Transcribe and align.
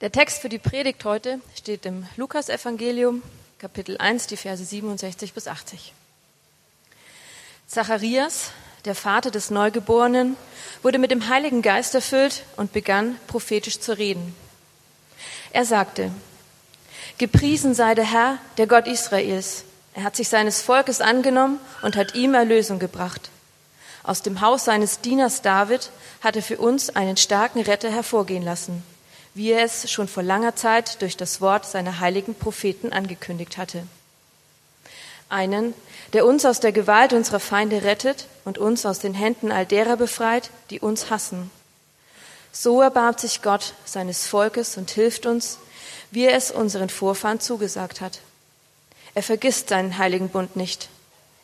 Der 0.00 0.10
Text 0.10 0.40
für 0.40 0.48
die 0.48 0.58
Predigt 0.58 1.04
heute 1.04 1.42
steht 1.54 1.84
im 1.84 2.06
Lukasevangelium, 2.16 3.22
Kapitel 3.58 3.98
1, 3.98 4.28
die 4.28 4.38
Verse 4.38 4.64
67 4.64 5.34
bis 5.34 5.46
80. 5.46 5.92
Zacharias, 7.66 8.52
der 8.86 8.94
Vater 8.94 9.30
des 9.30 9.50
Neugeborenen, 9.50 10.38
wurde 10.80 10.98
mit 10.98 11.10
dem 11.10 11.28
Heiligen 11.28 11.60
Geist 11.60 11.94
erfüllt 11.94 12.44
und 12.56 12.72
begann 12.72 13.18
prophetisch 13.26 13.78
zu 13.78 13.98
reden. 13.98 14.34
Er 15.52 15.66
sagte, 15.66 16.10
Gepriesen 17.18 17.74
sei 17.74 17.94
der 17.94 18.10
Herr, 18.10 18.38
der 18.56 18.68
Gott 18.68 18.86
Israels. 18.86 19.64
Er 19.92 20.04
hat 20.04 20.16
sich 20.16 20.30
seines 20.30 20.62
Volkes 20.62 21.02
angenommen 21.02 21.60
und 21.82 21.96
hat 21.96 22.14
ihm 22.14 22.32
Erlösung 22.32 22.78
gebracht. 22.78 23.28
Aus 24.02 24.22
dem 24.22 24.40
Haus 24.40 24.64
seines 24.64 25.02
Dieners 25.02 25.42
David 25.42 25.90
hat 26.22 26.36
er 26.36 26.42
für 26.42 26.56
uns 26.56 26.88
einen 26.88 27.18
starken 27.18 27.60
Retter 27.60 27.90
hervorgehen 27.90 28.42
lassen 28.42 28.82
wie 29.40 29.52
er 29.52 29.64
es 29.64 29.90
schon 29.90 30.06
vor 30.06 30.22
langer 30.22 30.54
Zeit 30.54 31.00
durch 31.00 31.16
das 31.16 31.40
Wort 31.40 31.64
seiner 31.64 31.98
heiligen 31.98 32.34
Propheten 32.34 32.92
angekündigt 32.92 33.56
hatte. 33.56 33.84
Einen, 35.30 35.72
der 36.12 36.26
uns 36.26 36.44
aus 36.44 36.60
der 36.60 36.72
Gewalt 36.72 37.14
unserer 37.14 37.40
Feinde 37.40 37.82
rettet 37.82 38.26
und 38.44 38.58
uns 38.58 38.84
aus 38.84 38.98
den 38.98 39.14
Händen 39.14 39.50
all 39.50 39.64
derer 39.64 39.96
befreit, 39.96 40.50
die 40.68 40.78
uns 40.78 41.08
hassen. 41.08 41.50
So 42.52 42.82
erbarmt 42.82 43.18
sich 43.18 43.40
Gott 43.40 43.72
seines 43.86 44.26
Volkes 44.26 44.76
und 44.76 44.90
hilft 44.90 45.24
uns, 45.24 45.56
wie 46.10 46.26
er 46.26 46.36
es 46.36 46.50
unseren 46.50 46.90
Vorfahren 46.90 47.40
zugesagt 47.40 48.02
hat. 48.02 48.18
Er 49.14 49.22
vergisst 49.22 49.70
seinen 49.70 49.96
heiligen 49.96 50.28
Bund 50.28 50.54
nicht. 50.54 50.90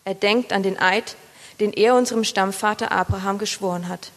Er 0.04 0.14
denkt 0.14 0.52
an 0.52 0.62
den 0.62 0.78
Eid, 0.78 1.16
den 1.60 1.72
er 1.72 1.94
unserem 1.94 2.24
Stammvater 2.24 2.92
Abraham 2.92 3.38
geschworen 3.38 3.88
hat 3.88 4.10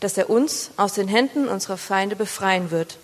dass 0.00 0.16
er 0.18 0.30
uns 0.30 0.70
aus 0.76 0.94
den 0.94 1.08
Händen 1.08 1.48
unserer 1.48 1.76
Feinde 1.76 2.16
befreien 2.16 2.70
wird 2.70 2.98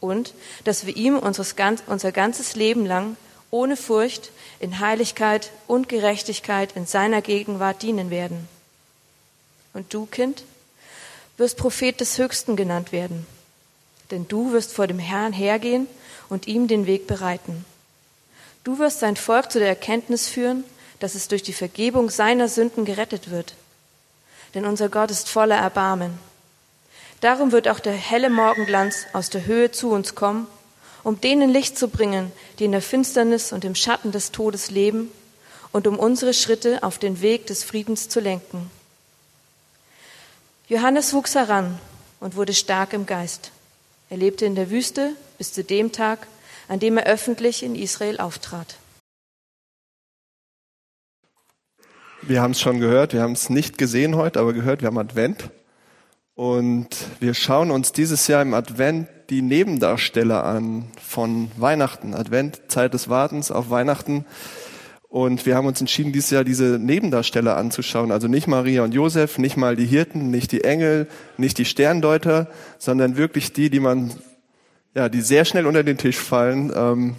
und 0.00 0.34
dass 0.64 0.86
wir 0.86 0.96
ihm 0.96 1.18
unser 1.18 2.12
ganzes 2.12 2.54
Leben 2.54 2.86
lang 2.86 3.16
ohne 3.50 3.76
Furcht 3.76 4.30
in 4.60 4.80
Heiligkeit 4.80 5.50
und 5.66 5.88
Gerechtigkeit 5.88 6.76
in 6.76 6.86
seiner 6.86 7.22
Gegenwart 7.22 7.82
dienen 7.82 8.10
werden. 8.10 8.48
Und 9.72 9.92
du, 9.92 10.06
Kind, 10.06 10.44
wirst 11.36 11.56
Prophet 11.56 12.00
des 12.00 12.18
Höchsten 12.18 12.56
genannt 12.56 12.92
werden, 12.92 13.26
denn 14.10 14.26
du 14.28 14.52
wirst 14.52 14.72
vor 14.72 14.86
dem 14.86 14.98
Herrn 14.98 15.32
hergehen 15.32 15.86
und 16.28 16.46
ihm 16.46 16.66
den 16.68 16.86
Weg 16.86 17.06
bereiten. 17.06 17.64
Du 18.64 18.78
wirst 18.78 19.00
sein 19.00 19.16
Volk 19.16 19.52
zu 19.52 19.58
der 19.58 19.68
Erkenntnis 19.68 20.28
führen, 20.28 20.64
dass 20.98 21.14
es 21.14 21.28
durch 21.28 21.42
die 21.42 21.52
Vergebung 21.52 22.10
seiner 22.10 22.48
Sünden 22.48 22.84
gerettet 22.84 23.30
wird. 23.30 23.54
Denn 24.54 24.64
unser 24.66 24.88
Gott 24.88 25.10
ist 25.10 25.28
voller 25.28 25.56
Erbarmen 25.56 26.18
Darum 27.20 27.52
wird 27.52 27.68
auch 27.68 27.80
der 27.80 27.94
helle 27.94 28.30
Morgenglanz 28.30 29.06
aus 29.12 29.30
der 29.30 29.46
Höhe 29.46 29.70
zu 29.72 29.90
uns 29.90 30.14
kommen, 30.14 30.46
um 31.02 31.20
denen 31.20 31.50
Licht 31.50 31.78
zu 31.78 31.88
bringen, 31.88 32.30
die 32.58 32.64
in 32.64 32.72
der 32.72 32.82
Finsternis 32.82 33.52
und 33.52 33.64
im 33.64 33.74
Schatten 33.74 34.12
des 34.12 34.32
Todes 34.32 34.70
leben, 34.70 35.10
und 35.72 35.86
um 35.86 35.98
unsere 35.98 36.32
Schritte 36.32 36.82
auf 36.82 36.98
den 36.98 37.20
Weg 37.20 37.46
des 37.48 37.62
Friedens 37.62 38.08
zu 38.08 38.20
lenken. 38.20 38.70
Johannes 40.68 41.12
wuchs 41.12 41.34
heran 41.34 41.78
und 42.18 42.34
wurde 42.34 42.54
stark 42.54 42.92
im 42.92 43.04
Geist. 43.04 43.50
Er 44.08 44.16
lebte 44.16 44.46
in 44.46 44.54
der 44.54 44.70
Wüste 44.70 45.12
bis 45.36 45.52
zu 45.52 45.64
dem 45.64 45.92
Tag, 45.92 46.26
an 46.68 46.80
dem 46.80 46.96
er 46.96 47.06
öffentlich 47.06 47.62
in 47.62 47.74
Israel 47.74 48.20
auftrat. 48.20 48.76
Wir 52.28 52.42
haben 52.42 52.50
es 52.50 52.60
schon 52.60 52.80
gehört, 52.80 53.12
wir 53.12 53.22
haben 53.22 53.34
es 53.34 53.50
nicht 53.50 53.78
gesehen 53.78 54.16
heute, 54.16 54.40
aber 54.40 54.52
gehört, 54.52 54.80
wir 54.80 54.88
haben 54.88 54.98
Advent. 54.98 55.48
Und 56.34 56.88
wir 57.20 57.34
schauen 57.34 57.70
uns 57.70 57.92
dieses 57.92 58.26
Jahr 58.26 58.42
im 58.42 58.52
Advent 58.52 59.06
die 59.30 59.42
Nebendarsteller 59.42 60.42
an 60.42 60.86
von 61.00 61.52
Weihnachten. 61.56 62.14
Advent, 62.14 62.62
Zeit 62.66 62.94
des 62.94 63.08
Wartens 63.08 63.52
auf 63.52 63.70
Weihnachten. 63.70 64.24
Und 65.08 65.46
wir 65.46 65.54
haben 65.54 65.68
uns 65.68 65.80
entschieden, 65.80 66.12
dieses 66.12 66.30
Jahr 66.30 66.42
diese 66.42 66.80
Nebendarsteller 66.80 67.56
anzuschauen. 67.56 68.10
Also 68.10 68.26
nicht 68.26 68.48
Maria 68.48 68.82
und 68.82 68.92
Josef, 68.92 69.38
nicht 69.38 69.56
mal 69.56 69.76
die 69.76 69.86
Hirten, 69.86 70.32
nicht 70.32 70.50
die 70.50 70.64
Engel, 70.64 71.06
nicht 71.36 71.58
die 71.58 71.64
Sterndeuter, 71.64 72.48
sondern 72.78 73.16
wirklich 73.16 73.52
die, 73.52 73.70
die 73.70 73.80
man, 73.80 74.12
ja, 74.96 75.08
die 75.08 75.20
sehr 75.20 75.44
schnell 75.44 75.64
unter 75.64 75.84
den 75.84 75.96
Tisch 75.96 76.18
fallen. 76.18 76.72
Ähm, 76.74 77.14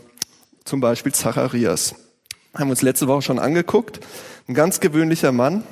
zum 0.66 0.82
Beispiel 0.82 1.14
Zacharias. 1.14 1.96
Haben 2.54 2.68
wir 2.68 2.72
uns 2.72 2.82
letzte 2.82 3.08
Woche 3.08 3.22
schon 3.22 3.40
angeguckt. 3.40 4.00
Ein 4.48 4.54
ganz 4.54 4.80
gewöhnlicher 4.80 5.32
Mann, 5.32 5.64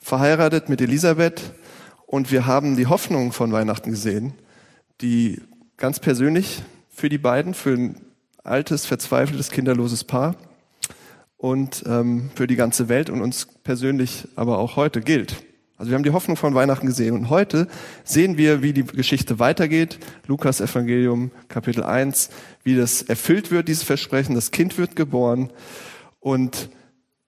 verheiratet 0.00 0.68
mit 0.68 0.80
Elisabeth, 0.80 1.52
und 2.08 2.32
wir 2.32 2.46
haben 2.46 2.74
die 2.74 2.86
Hoffnung 2.86 3.32
von 3.32 3.52
Weihnachten 3.52 3.90
gesehen, 3.90 4.32
die 5.02 5.42
ganz 5.76 6.00
persönlich 6.00 6.62
für 6.88 7.10
die 7.10 7.18
beiden, 7.18 7.52
für 7.52 7.74
ein 7.74 8.00
altes, 8.42 8.86
verzweifeltes, 8.86 9.50
kinderloses 9.50 10.04
Paar 10.04 10.34
und 11.36 11.84
ähm, 11.86 12.30
für 12.34 12.46
die 12.46 12.56
ganze 12.56 12.88
Welt 12.88 13.10
und 13.10 13.20
uns 13.20 13.46
persönlich 13.62 14.26
aber 14.36 14.56
auch 14.56 14.76
heute 14.76 15.02
gilt. 15.02 15.44
Also 15.78 15.90
wir 15.90 15.94
haben 15.94 16.02
die 16.02 16.10
Hoffnung 16.10 16.36
von 16.36 16.56
Weihnachten 16.56 16.88
gesehen 16.88 17.14
und 17.14 17.30
heute 17.30 17.68
sehen 18.02 18.36
wir, 18.36 18.62
wie 18.62 18.72
die 18.72 18.82
Geschichte 18.82 19.38
weitergeht. 19.38 20.00
Lukas 20.26 20.60
Evangelium 20.60 21.30
Kapitel 21.46 21.84
1, 21.84 22.30
wie 22.64 22.74
das 22.74 23.02
erfüllt 23.02 23.52
wird, 23.52 23.68
dieses 23.68 23.84
Versprechen. 23.84 24.34
Das 24.34 24.50
Kind 24.50 24.76
wird 24.76 24.96
geboren 24.96 25.52
und 26.18 26.68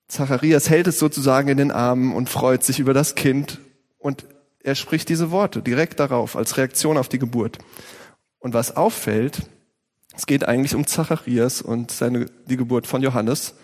Zacharias 0.08 0.68
hält 0.68 0.88
es 0.88 0.98
sozusagen 0.98 1.48
in 1.48 1.58
den 1.58 1.70
Armen 1.70 2.12
und 2.12 2.28
freut 2.28 2.64
sich 2.64 2.80
über 2.80 2.92
das 2.92 3.14
Kind 3.14 3.60
und 3.98 4.26
er 4.64 4.74
spricht 4.74 5.08
diese 5.08 5.30
Worte 5.30 5.62
direkt 5.62 6.00
darauf, 6.00 6.34
als 6.34 6.56
Reaktion 6.56 6.96
auf 6.96 7.08
die 7.08 7.20
Geburt. 7.20 7.58
Und 8.40 8.52
was 8.52 8.76
auffällt, 8.76 9.42
es 10.16 10.26
geht 10.26 10.44
eigentlich 10.44 10.74
um 10.74 10.88
Zacharias 10.88 11.62
und 11.62 11.92
seine, 11.92 12.26
die 12.46 12.56
Geburt 12.56 12.88
von 12.88 13.00
Johannes. 13.00 13.54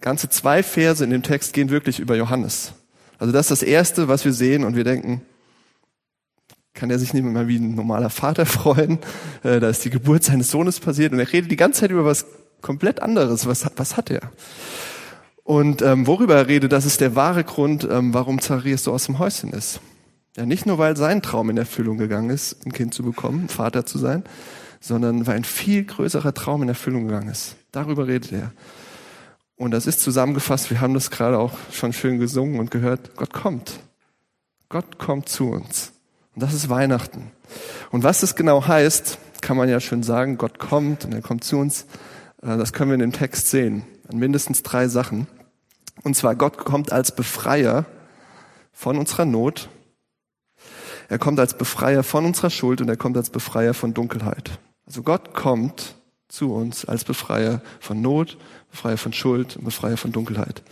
Ganze 0.00 0.30
zwei 0.30 0.62
Verse 0.62 1.04
in 1.04 1.10
dem 1.10 1.22
Text 1.22 1.52
gehen 1.52 1.68
wirklich 1.68 2.00
über 2.00 2.16
Johannes. 2.16 2.72
Also 3.18 3.32
das 3.32 3.50
ist 3.50 3.62
das 3.62 3.68
Erste, 3.68 4.08
was 4.08 4.24
wir 4.24 4.32
sehen 4.32 4.64
und 4.64 4.76
wir 4.76 4.84
denken, 4.84 5.22
kann 6.74 6.90
er 6.90 6.98
sich 6.98 7.14
nicht 7.14 7.24
mehr 7.24 7.48
wie 7.48 7.58
ein 7.58 7.74
normaler 7.74 8.10
Vater 8.10 8.46
freuen? 8.46 8.98
Äh, 9.42 9.60
da 9.60 9.68
ist 9.68 9.84
die 9.84 9.90
Geburt 9.90 10.24
seines 10.24 10.50
Sohnes 10.50 10.80
passiert 10.80 11.12
und 11.12 11.20
er 11.20 11.32
redet 11.32 11.50
die 11.50 11.56
ganze 11.56 11.80
Zeit 11.80 11.90
über 11.90 12.04
was 12.04 12.26
komplett 12.60 13.00
anderes. 13.00 13.46
Was, 13.46 13.66
was 13.76 13.96
hat 13.96 14.10
er? 14.10 14.32
Und 15.44 15.82
ähm, 15.82 16.06
worüber 16.06 16.34
er 16.34 16.48
redet, 16.48 16.72
das 16.72 16.86
ist 16.86 17.00
der 17.00 17.14
wahre 17.14 17.44
Grund, 17.44 17.86
ähm, 17.88 18.14
warum 18.14 18.40
Zacharias 18.40 18.84
so 18.84 18.92
aus 18.92 19.06
dem 19.06 19.18
Häuschen 19.18 19.52
ist. 19.52 19.80
Ja, 20.36 20.46
nicht 20.46 20.66
nur, 20.66 20.78
weil 20.78 20.96
sein 20.96 21.22
Traum 21.22 21.50
in 21.50 21.58
Erfüllung 21.58 21.98
gegangen 21.98 22.30
ist, 22.30 22.66
ein 22.66 22.72
Kind 22.72 22.92
zu 22.92 23.04
bekommen, 23.04 23.48
Vater 23.48 23.86
zu 23.86 23.98
sein, 23.98 24.24
sondern 24.80 25.26
weil 25.26 25.36
ein 25.36 25.44
viel 25.44 25.84
größerer 25.84 26.34
Traum 26.34 26.62
in 26.62 26.68
Erfüllung 26.68 27.06
gegangen 27.06 27.28
ist. 27.28 27.56
Darüber 27.70 28.08
redet 28.08 28.32
er. 28.32 28.52
Und 29.56 29.70
das 29.70 29.86
ist 29.86 30.00
zusammengefasst, 30.00 30.70
wir 30.70 30.80
haben 30.80 30.94
das 30.94 31.10
gerade 31.10 31.38
auch 31.38 31.52
schon 31.70 31.92
schön 31.92 32.18
gesungen 32.18 32.58
und 32.58 32.70
gehört, 32.70 33.16
Gott 33.16 33.32
kommt. 33.32 33.80
Gott 34.68 34.98
kommt 34.98 35.28
zu 35.28 35.50
uns. 35.50 35.92
Und 36.34 36.42
das 36.42 36.52
ist 36.52 36.68
Weihnachten. 36.68 37.30
Und 37.90 38.02
was 38.02 38.20
das 38.20 38.34
genau 38.34 38.66
heißt, 38.66 39.18
kann 39.40 39.56
man 39.56 39.68
ja 39.68 39.78
schön 39.78 40.02
sagen, 40.02 40.38
Gott 40.38 40.58
kommt 40.58 41.04
und 41.04 41.12
er 41.12 41.22
kommt 41.22 41.44
zu 41.44 41.58
uns. 41.58 41.86
Äh, 42.42 42.56
das 42.56 42.72
können 42.72 42.90
wir 42.90 42.94
in 42.94 43.00
dem 43.00 43.12
Text 43.12 43.48
sehen 43.50 43.84
an 44.08 44.18
mindestens 44.18 44.62
drei 44.62 44.88
Sachen. 44.88 45.26
Und 46.02 46.16
zwar, 46.16 46.34
Gott 46.34 46.58
kommt 46.58 46.92
als 46.92 47.14
Befreier 47.14 47.84
von 48.72 48.98
unserer 48.98 49.24
Not. 49.24 49.68
Er 51.08 51.18
kommt 51.18 51.38
als 51.38 51.56
Befreier 51.56 52.02
von 52.02 52.24
unserer 52.24 52.50
Schuld 52.50 52.80
und 52.80 52.88
er 52.88 52.96
kommt 52.96 53.16
als 53.16 53.30
Befreier 53.30 53.74
von 53.74 53.94
Dunkelheit. 53.94 54.58
Also 54.86 55.02
Gott 55.02 55.34
kommt 55.34 55.94
zu 56.28 56.52
uns 56.52 56.84
als 56.84 57.04
Befreier 57.04 57.62
von 57.80 58.00
Not, 58.00 58.38
Befreier 58.74 58.98
von 58.98 59.12
Schuld 59.12 59.56
und 59.56 59.64
Befreier 59.64 59.96
von 59.96 60.10
Dunkelheit. 60.10 60.64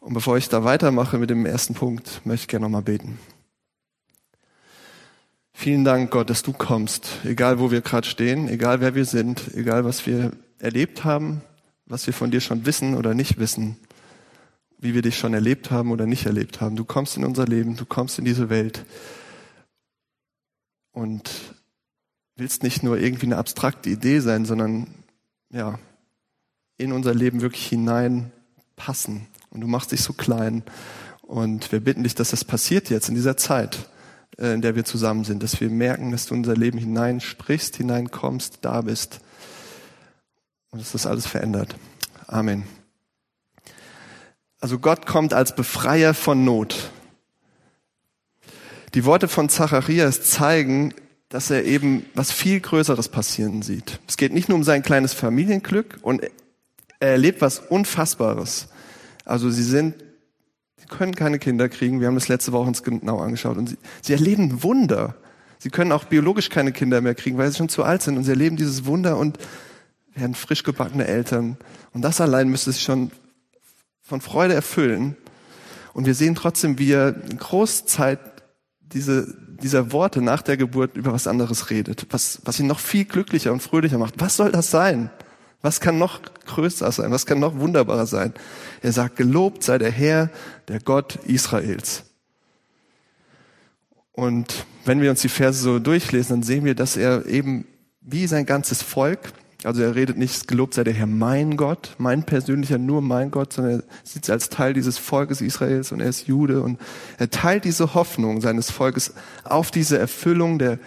Und 0.00 0.14
bevor 0.14 0.38
ich 0.38 0.48
da 0.48 0.62
weitermache 0.62 1.18
mit 1.18 1.30
dem 1.30 1.46
ersten 1.46 1.74
Punkt, 1.74 2.24
möchte 2.24 2.44
ich 2.44 2.48
gerne 2.48 2.66
nochmal 2.66 2.82
beten. 2.82 3.18
Vielen 5.52 5.84
Dank, 5.84 6.12
Gott, 6.12 6.30
dass 6.30 6.44
du 6.44 6.52
kommst, 6.52 7.08
egal 7.24 7.58
wo 7.58 7.72
wir 7.72 7.80
gerade 7.80 8.06
stehen, 8.06 8.48
egal 8.48 8.80
wer 8.80 8.94
wir 8.94 9.04
sind, 9.04 9.52
egal 9.56 9.84
was 9.84 10.06
wir 10.06 10.30
erlebt 10.60 11.02
haben, 11.02 11.42
was 11.86 12.06
wir 12.06 12.14
von 12.14 12.30
dir 12.30 12.40
schon 12.40 12.66
wissen 12.66 12.94
oder 12.94 13.14
nicht 13.14 13.40
wissen, 13.40 13.76
wie 14.78 14.94
wir 14.94 15.02
dich 15.02 15.18
schon 15.18 15.34
erlebt 15.34 15.72
haben 15.72 15.90
oder 15.90 16.06
nicht 16.06 16.24
erlebt 16.24 16.60
haben. 16.60 16.76
Du 16.76 16.84
kommst 16.84 17.16
in 17.16 17.24
unser 17.24 17.46
Leben, 17.46 17.74
du 17.74 17.84
kommst 17.84 18.20
in 18.20 18.24
diese 18.24 18.48
Welt 18.48 18.84
und 20.92 21.28
willst 22.36 22.62
nicht 22.62 22.84
nur 22.84 22.96
irgendwie 22.96 23.26
eine 23.26 23.38
abstrakte 23.38 23.90
Idee 23.90 24.20
sein, 24.20 24.44
sondern 24.44 24.86
ja, 25.50 25.80
in 26.78 26.92
unser 26.92 27.14
Leben 27.14 27.42
wirklich 27.42 27.66
hineinpassen. 27.66 29.26
Und 29.50 29.60
du 29.60 29.66
machst 29.66 29.92
dich 29.92 30.02
so 30.02 30.12
klein. 30.12 30.62
Und 31.22 31.70
wir 31.72 31.80
bitten 31.80 32.04
dich, 32.04 32.14
dass 32.14 32.30
das 32.30 32.44
passiert 32.44 32.88
jetzt 32.88 33.08
in 33.08 33.14
dieser 33.14 33.36
Zeit, 33.36 33.90
äh, 34.38 34.54
in 34.54 34.62
der 34.62 34.76
wir 34.76 34.84
zusammen 34.84 35.24
sind, 35.24 35.42
dass 35.42 35.60
wir 35.60 35.68
merken, 35.68 36.12
dass 36.12 36.26
du 36.26 36.34
in 36.34 36.40
unser 36.40 36.56
Leben 36.56 36.78
hineinsprichst, 36.78 37.76
hineinkommst, 37.76 38.58
da 38.62 38.80
bist 38.80 39.20
und 40.70 40.80
dass 40.80 40.92
das 40.92 41.06
alles 41.06 41.26
verändert. 41.26 41.76
Amen. 42.26 42.64
Also 44.60 44.78
Gott 44.78 45.06
kommt 45.06 45.34
als 45.34 45.54
Befreier 45.54 46.14
von 46.14 46.44
Not. 46.44 46.90
Die 48.94 49.04
Worte 49.04 49.28
von 49.28 49.48
Zacharias 49.48 50.22
zeigen, 50.22 50.94
dass 51.28 51.50
er 51.50 51.64
eben 51.64 52.06
was 52.14 52.32
viel 52.32 52.58
Größeres 52.60 53.08
passieren 53.10 53.62
sieht. 53.62 54.00
Es 54.08 54.16
geht 54.16 54.32
nicht 54.32 54.48
nur 54.48 54.56
um 54.56 54.64
sein 54.64 54.82
kleines 54.82 55.12
Familienglück 55.12 55.98
und 56.02 56.22
er 57.00 57.10
erlebt 57.10 57.40
was 57.40 57.58
Unfassbares. 57.58 58.68
Also 59.24 59.50
sie 59.50 59.62
sind, 59.62 59.94
sie 60.76 60.86
können 60.86 61.14
keine 61.14 61.38
Kinder 61.38 61.68
kriegen. 61.68 62.00
Wir 62.00 62.08
haben 62.08 62.14
das 62.14 62.28
letzte 62.28 62.52
Woche 62.52 62.68
uns 62.68 62.82
genau 62.82 63.18
angeschaut 63.18 63.56
und 63.56 63.68
sie, 63.68 63.78
sie 64.02 64.12
erleben 64.12 64.62
Wunder. 64.62 65.14
Sie 65.58 65.70
können 65.70 65.92
auch 65.92 66.04
biologisch 66.04 66.50
keine 66.50 66.72
Kinder 66.72 67.00
mehr 67.00 67.14
kriegen, 67.14 67.36
weil 67.36 67.50
sie 67.50 67.58
schon 67.58 67.68
zu 67.68 67.82
alt 67.84 68.02
sind 68.02 68.16
und 68.16 68.24
sie 68.24 68.30
erleben 68.30 68.56
dieses 68.56 68.84
Wunder 68.86 69.16
und 69.16 69.38
werden 70.14 70.34
frisch 70.34 70.62
gebackene 70.62 71.06
Eltern. 71.06 71.56
Und 71.92 72.02
das 72.02 72.20
allein 72.20 72.48
müsste 72.48 72.72
sich 72.72 72.82
schon 72.82 73.10
von 74.02 74.20
Freude 74.20 74.54
erfüllen. 74.54 75.16
Und 75.92 76.06
wir 76.06 76.14
sehen 76.14 76.34
trotzdem, 76.34 76.78
wie 76.78 76.92
er 76.92 77.14
eine 77.14 77.36
Großzeit 77.36 78.20
diese, 78.80 79.34
dieser 79.60 79.92
Worte 79.92 80.22
nach 80.22 80.42
der 80.42 80.56
Geburt 80.56 80.96
über 80.96 81.12
was 81.12 81.26
anderes 81.26 81.70
redet, 81.70 82.06
was, 82.10 82.40
was 82.44 82.58
ihn 82.60 82.66
noch 82.66 82.78
viel 82.78 83.04
glücklicher 83.04 83.52
und 83.52 83.62
fröhlicher 83.62 83.98
macht. 83.98 84.14
Was 84.18 84.36
soll 84.36 84.52
das 84.52 84.70
sein? 84.70 85.10
Was 85.60 85.80
kann 85.80 85.98
noch 85.98 86.20
größer 86.46 86.90
sein? 86.92 87.10
Was 87.10 87.26
kann 87.26 87.40
noch 87.40 87.58
wunderbarer 87.58 88.06
sein? 88.06 88.32
Er 88.80 88.92
sagt, 88.92 89.16
gelobt 89.16 89.62
sei 89.64 89.78
der 89.78 89.90
Herr, 89.90 90.30
der 90.68 90.80
Gott 90.80 91.16
Israels. 91.24 92.04
Und 94.12 94.66
wenn 94.84 95.00
wir 95.00 95.10
uns 95.10 95.20
die 95.20 95.28
Verse 95.28 95.60
so 95.60 95.78
durchlesen, 95.78 96.36
dann 96.36 96.42
sehen 96.42 96.64
wir, 96.64 96.74
dass 96.74 96.96
er 96.96 97.26
eben 97.26 97.66
wie 98.00 98.26
sein 98.26 98.46
ganzes 98.46 98.82
Volk 98.82 99.32
also 99.64 99.82
er 99.82 99.96
redet 99.96 100.16
nicht, 100.16 100.46
gelobt 100.46 100.74
sei 100.74 100.84
der 100.84 100.94
Herr 100.94 101.08
mein 101.08 101.56
Gott, 101.56 101.96
mein 101.98 102.22
persönlicher, 102.22 102.78
nur 102.78 103.02
mein 103.02 103.32
Gott, 103.32 103.52
sondern 103.52 103.80
er 103.80 103.84
sieht 104.04 104.24
sich 104.24 104.32
als 104.32 104.50
Teil 104.50 104.72
dieses 104.72 104.98
Volkes 104.98 105.40
Israels 105.40 105.90
und 105.90 106.00
er 106.00 106.08
ist 106.08 106.28
Jude 106.28 106.62
und 106.62 106.78
er 107.18 107.28
teilt 107.30 107.64
diese 107.64 107.94
Hoffnung 107.94 108.40
seines 108.40 108.70
Volkes 108.70 109.14
auf 109.42 109.72
diese 109.72 109.98
Erfüllung 109.98 110.60
der 110.60 110.78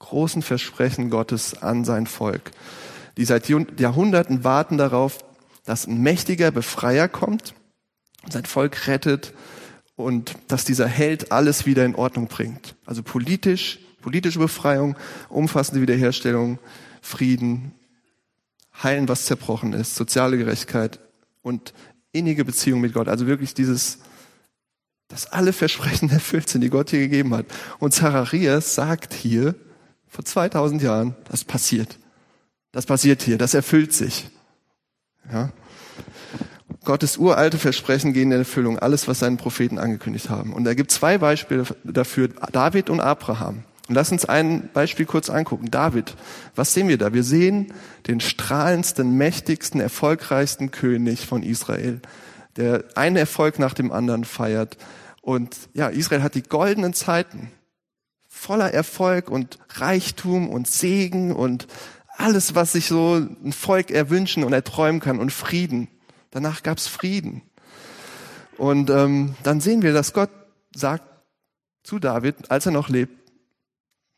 großen 0.00 0.42
Versprechen 0.42 1.08
Gottes 1.08 1.62
an 1.62 1.84
sein 1.86 2.06
Volk, 2.06 2.50
die 3.16 3.24
seit 3.24 3.48
Jahrhunderten 3.48 4.44
warten 4.44 4.78
darauf, 4.78 5.18
dass 5.64 5.86
ein 5.86 6.00
mächtiger 6.00 6.50
Befreier 6.50 7.08
kommt, 7.08 7.54
sein 8.28 8.44
Volk 8.44 8.86
rettet 8.86 9.32
und 9.96 10.34
dass 10.48 10.64
dieser 10.64 10.86
Held 10.86 11.32
alles 11.32 11.66
wieder 11.66 11.84
in 11.84 11.94
Ordnung 11.94 12.28
bringt. 12.28 12.74
Also 12.86 13.02
politisch, 13.02 13.78
politische 14.00 14.38
Befreiung, 14.38 14.96
umfassende 15.28 15.80
Wiederherstellung, 15.82 16.58
Frieden, 17.02 17.72
heilen, 18.82 19.08
was 19.08 19.26
zerbrochen 19.26 19.72
ist, 19.72 19.94
soziale 19.94 20.38
Gerechtigkeit 20.38 21.00
und 21.42 21.72
innige 22.12 22.44
Beziehung 22.44 22.80
mit 22.80 22.94
Gott. 22.94 23.08
Also 23.08 23.26
wirklich 23.26 23.54
dieses, 23.54 23.98
dass 25.08 25.26
alle 25.26 25.52
Versprechen 25.52 26.10
erfüllt 26.10 26.48
sind, 26.48 26.62
die 26.62 26.70
Gott 26.70 26.90
hier 26.90 27.00
gegeben 27.00 27.34
hat. 27.34 27.46
Und 27.78 27.92
Zacharias 27.92 28.74
sagt 28.74 29.14
hier, 29.14 29.54
vor 30.08 30.24
2000 30.24 30.82
Jahren, 30.82 31.14
das 31.30 31.44
passiert. 31.44 31.98
Das 32.72 32.86
passiert 32.86 33.22
hier, 33.22 33.38
das 33.38 33.54
erfüllt 33.54 33.92
sich. 33.92 34.28
Ja. 35.30 35.50
Gottes 36.84 37.18
uralte 37.18 37.58
Versprechen 37.58 38.12
gehen 38.12 38.32
in 38.32 38.38
Erfüllung, 38.38 38.78
alles, 38.78 39.06
was 39.06 39.18
seinen 39.18 39.36
Propheten 39.36 39.78
angekündigt 39.78 40.30
haben. 40.30 40.52
Und 40.52 40.64
da 40.64 40.74
gibt 40.74 40.90
zwei 40.90 41.18
Beispiele 41.18 41.64
dafür, 41.84 42.28
David 42.52 42.88
und 42.88 43.00
Abraham. 43.00 43.64
Und 43.88 43.94
lass 43.96 44.12
uns 44.12 44.24
ein 44.24 44.70
Beispiel 44.72 45.04
kurz 45.04 45.30
angucken. 45.30 45.70
David, 45.70 46.14
was 46.54 46.72
sehen 46.72 46.88
wir 46.88 46.96
da? 46.96 47.12
Wir 47.12 47.24
sehen 47.24 47.74
den 48.06 48.20
strahlendsten, 48.20 49.16
mächtigsten, 49.16 49.80
erfolgreichsten 49.80 50.70
König 50.70 51.26
von 51.26 51.42
Israel, 51.42 52.00
der 52.56 52.84
einen 52.94 53.16
Erfolg 53.16 53.58
nach 53.58 53.74
dem 53.74 53.90
anderen 53.90 54.24
feiert. 54.24 54.76
Und 55.22 55.56
ja, 55.74 55.88
Israel 55.88 56.22
hat 56.22 56.34
die 56.34 56.42
goldenen 56.42 56.94
Zeiten 56.94 57.50
voller 58.28 58.72
Erfolg 58.72 59.28
und 59.28 59.58
Reichtum 59.70 60.48
und 60.48 60.66
Segen 60.66 61.32
und 61.32 61.66
alles, 62.20 62.54
was 62.54 62.72
sich 62.72 62.86
so 62.86 63.14
ein 63.14 63.52
Volk 63.52 63.90
erwünschen 63.90 64.44
und 64.44 64.52
erträumen 64.52 65.00
kann 65.00 65.18
und 65.18 65.32
Frieden. 65.32 65.88
Danach 66.30 66.62
gab's 66.62 66.86
Frieden. 66.86 67.42
Und 68.56 68.90
ähm, 68.90 69.34
dann 69.42 69.60
sehen 69.60 69.82
wir, 69.82 69.92
dass 69.92 70.12
Gott 70.12 70.30
sagt 70.74 71.04
zu 71.82 71.98
David, 71.98 72.50
als 72.50 72.66
er 72.66 72.72
noch 72.72 72.88
lebt, 72.88 73.12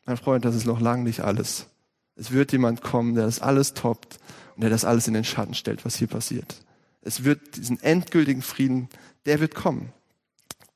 mein 0.05 0.17
Freund, 0.17 0.43
das 0.43 0.55
ist 0.55 0.65
noch 0.65 0.81
lang 0.81 1.03
nicht 1.03 1.21
alles. 1.21 1.67
Es 2.15 2.31
wird 2.31 2.51
jemand 2.51 2.81
kommen, 2.81 3.15
der 3.15 3.25
das 3.25 3.39
alles 3.39 3.73
toppt 3.73 4.19
und 4.55 4.61
der 4.61 4.69
das 4.69 4.85
alles 4.85 5.07
in 5.07 5.13
den 5.13 5.23
Schatten 5.23 5.53
stellt, 5.53 5.85
was 5.85 5.95
hier 5.95 6.07
passiert. 6.07 6.61
Es 7.01 7.23
wird 7.23 7.55
diesen 7.55 7.81
endgültigen 7.81 8.41
Frieden, 8.41 8.89
der 9.25 9.39
wird 9.39 9.55
kommen. 9.55 9.93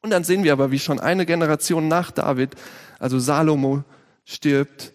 Und 0.01 0.12
dann 0.12 0.23
sehen 0.23 0.44
wir 0.44 0.53
aber, 0.53 0.71
wie 0.71 0.80
schon 0.80 1.00
eine 1.00 1.25
Generation 1.25 1.88
nach 1.88 2.12
David, 2.12 2.56
also 3.00 3.19
Salomo 3.19 3.83
stirbt, 4.25 4.94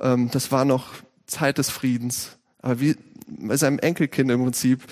ähm, 0.00 0.30
das 0.32 0.50
war 0.50 0.64
noch 0.64 0.88
Zeit 1.28 1.58
des 1.58 1.70
Friedens, 1.70 2.38
aber 2.60 2.80
wie 2.80 2.96
bei 3.28 3.56
seinem 3.56 3.78
Enkelkind 3.78 4.30
im 4.30 4.42
Prinzip, 4.42 4.82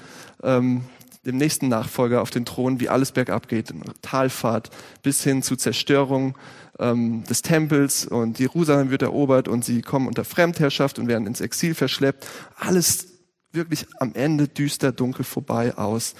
ähm, 0.42 0.82
dem 1.24 1.38
nächsten 1.38 1.68
Nachfolger 1.68 2.22
auf 2.22 2.30
den 2.30 2.44
Thron, 2.44 2.78
wie 2.78 2.88
alles 2.88 3.10
bergab 3.10 3.48
geht, 3.48 3.74
Talfahrt 4.00 4.70
bis 5.02 5.24
hin 5.24 5.42
zu 5.42 5.56
Zerstörung 5.56 6.36
ähm, 6.78 7.24
des 7.24 7.42
Tempels 7.42 8.06
und 8.06 8.38
Jerusalem 8.38 8.90
wird 8.90 9.02
erobert 9.02 9.48
und 9.48 9.64
sie 9.64 9.82
kommen 9.82 10.06
unter 10.06 10.24
Fremdherrschaft 10.24 10.98
und 10.98 11.08
werden 11.08 11.26
ins 11.26 11.40
Exil 11.40 11.74
verschleppt. 11.74 12.26
Alles 12.56 13.08
wirklich 13.50 13.86
am 13.98 14.14
Ende 14.14 14.46
düster, 14.46 14.92
dunkel 14.92 15.24
vorbei 15.24 15.76
aus. 15.76 16.14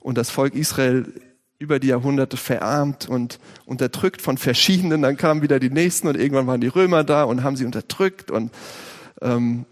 Und 0.00 0.18
das 0.18 0.30
Volk 0.30 0.54
Israel 0.54 1.12
über 1.58 1.78
die 1.78 1.88
Jahrhunderte 1.88 2.36
verarmt 2.36 3.08
und 3.08 3.38
unterdrückt 3.66 4.20
von 4.20 4.36
verschiedenen. 4.36 5.02
Dann 5.02 5.16
kamen 5.16 5.42
wieder 5.42 5.60
die 5.60 5.70
nächsten 5.70 6.08
und 6.08 6.16
irgendwann 6.16 6.46
waren 6.46 6.60
die 6.60 6.68
Römer 6.68 7.04
da 7.04 7.24
und 7.24 7.44
haben 7.44 7.56
sie 7.56 7.64
unterdrückt 7.64 8.30
und 8.30 8.50
ähm, 9.22 9.66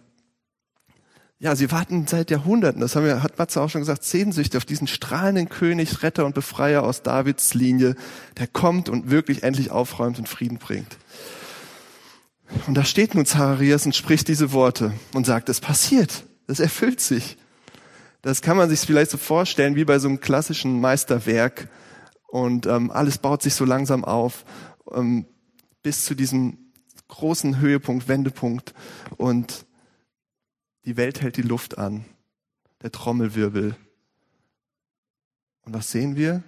ja, 1.39 1.57
sie 1.57 1.73
warten 1.73 2.07
seit 2.07 2.31
Jahrhunderten, 2.31 2.83
das 2.83 2.95
haben 2.95 3.07
wir, 3.07 3.23
hat 3.23 3.39
Matze 3.39 3.63
auch 3.63 3.71
schon 3.71 3.81
gesagt, 3.81 4.05
sehnsüchtig 4.05 4.59
auf 4.59 4.67
diesen 4.67 4.87
strahlenden 4.87 5.49
König, 5.49 6.03
Retter 6.03 6.27
und 6.27 6.35
Befreier 6.35 6.83
aus 6.83 7.03
Davids 7.03 7.55
Linie, 7.55 7.97
der 8.39 8.47
kommt 8.47 8.91
und 8.91 9.11
wirklich 9.11 9.43
endlich 9.43 9.71
aufräumt 9.71 10.19
und 10.19 10.29
Frieden 10.29 10.59
bringt. 10.59 10.99
Und 12.67 12.75
da 12.75 12.85
steht 12.85 13.15
nun 13.15 13.25
Zacharias 13.25 13.87
und 13.87 13.97
spricht 13.97 14.29
diese 14.29 14.53
Worte 14.53 14.93
und 15.15 15.25
sagt, 15.25 15.49
es 15.49 15.61
passiert, 15.61 16.25
es 16.47 16.61
erfüllt 16.61 17.01
sich. 17.01 17.39
Das 18.21 18.43
kann 18.43 18.59
man 18.59 18.69
sich 18.69 18.81
vielleicht 18.81 19.11
so 19.11 19.17
vorstellen 19.17 19.77
wie 19.77 19.85
bei 19.87 19.99
so 19.99 20.09
einem 20.09 20.21
klassischen 20.21 20.79
Meisterwerk 20.79 21.69
und 22.27 22.67
ähm, 22.67 22.91
alles 22.91 23.17
baut 23.17 23.43
sich 23.43 23.55
so 23.55 23.65
langsam 23.65 24.05
auf 24.05 24.45
ähm, 24.93 25.25
bis 25.83 26.05
zu 26.05 26.15
diesem 26.15 26.70
großen 27.11 27.59
Höhepunkt, 27.59 28.09
Wendepunkt 28.09 28.75
und 29.17 29.67
die 30.85 30.97
Welt 30.97 31.21
hält 31.21 31.37
die 31.37 31.43
Luft 31.43 31.79
an. 31.79 32.05
Der 32.83 32.91
Trommelwirbel. 32.91 33.77
Und 35.63 35.75
was 35.75 35.91
sehen 35.91 36.17
wir? 36.17 36.43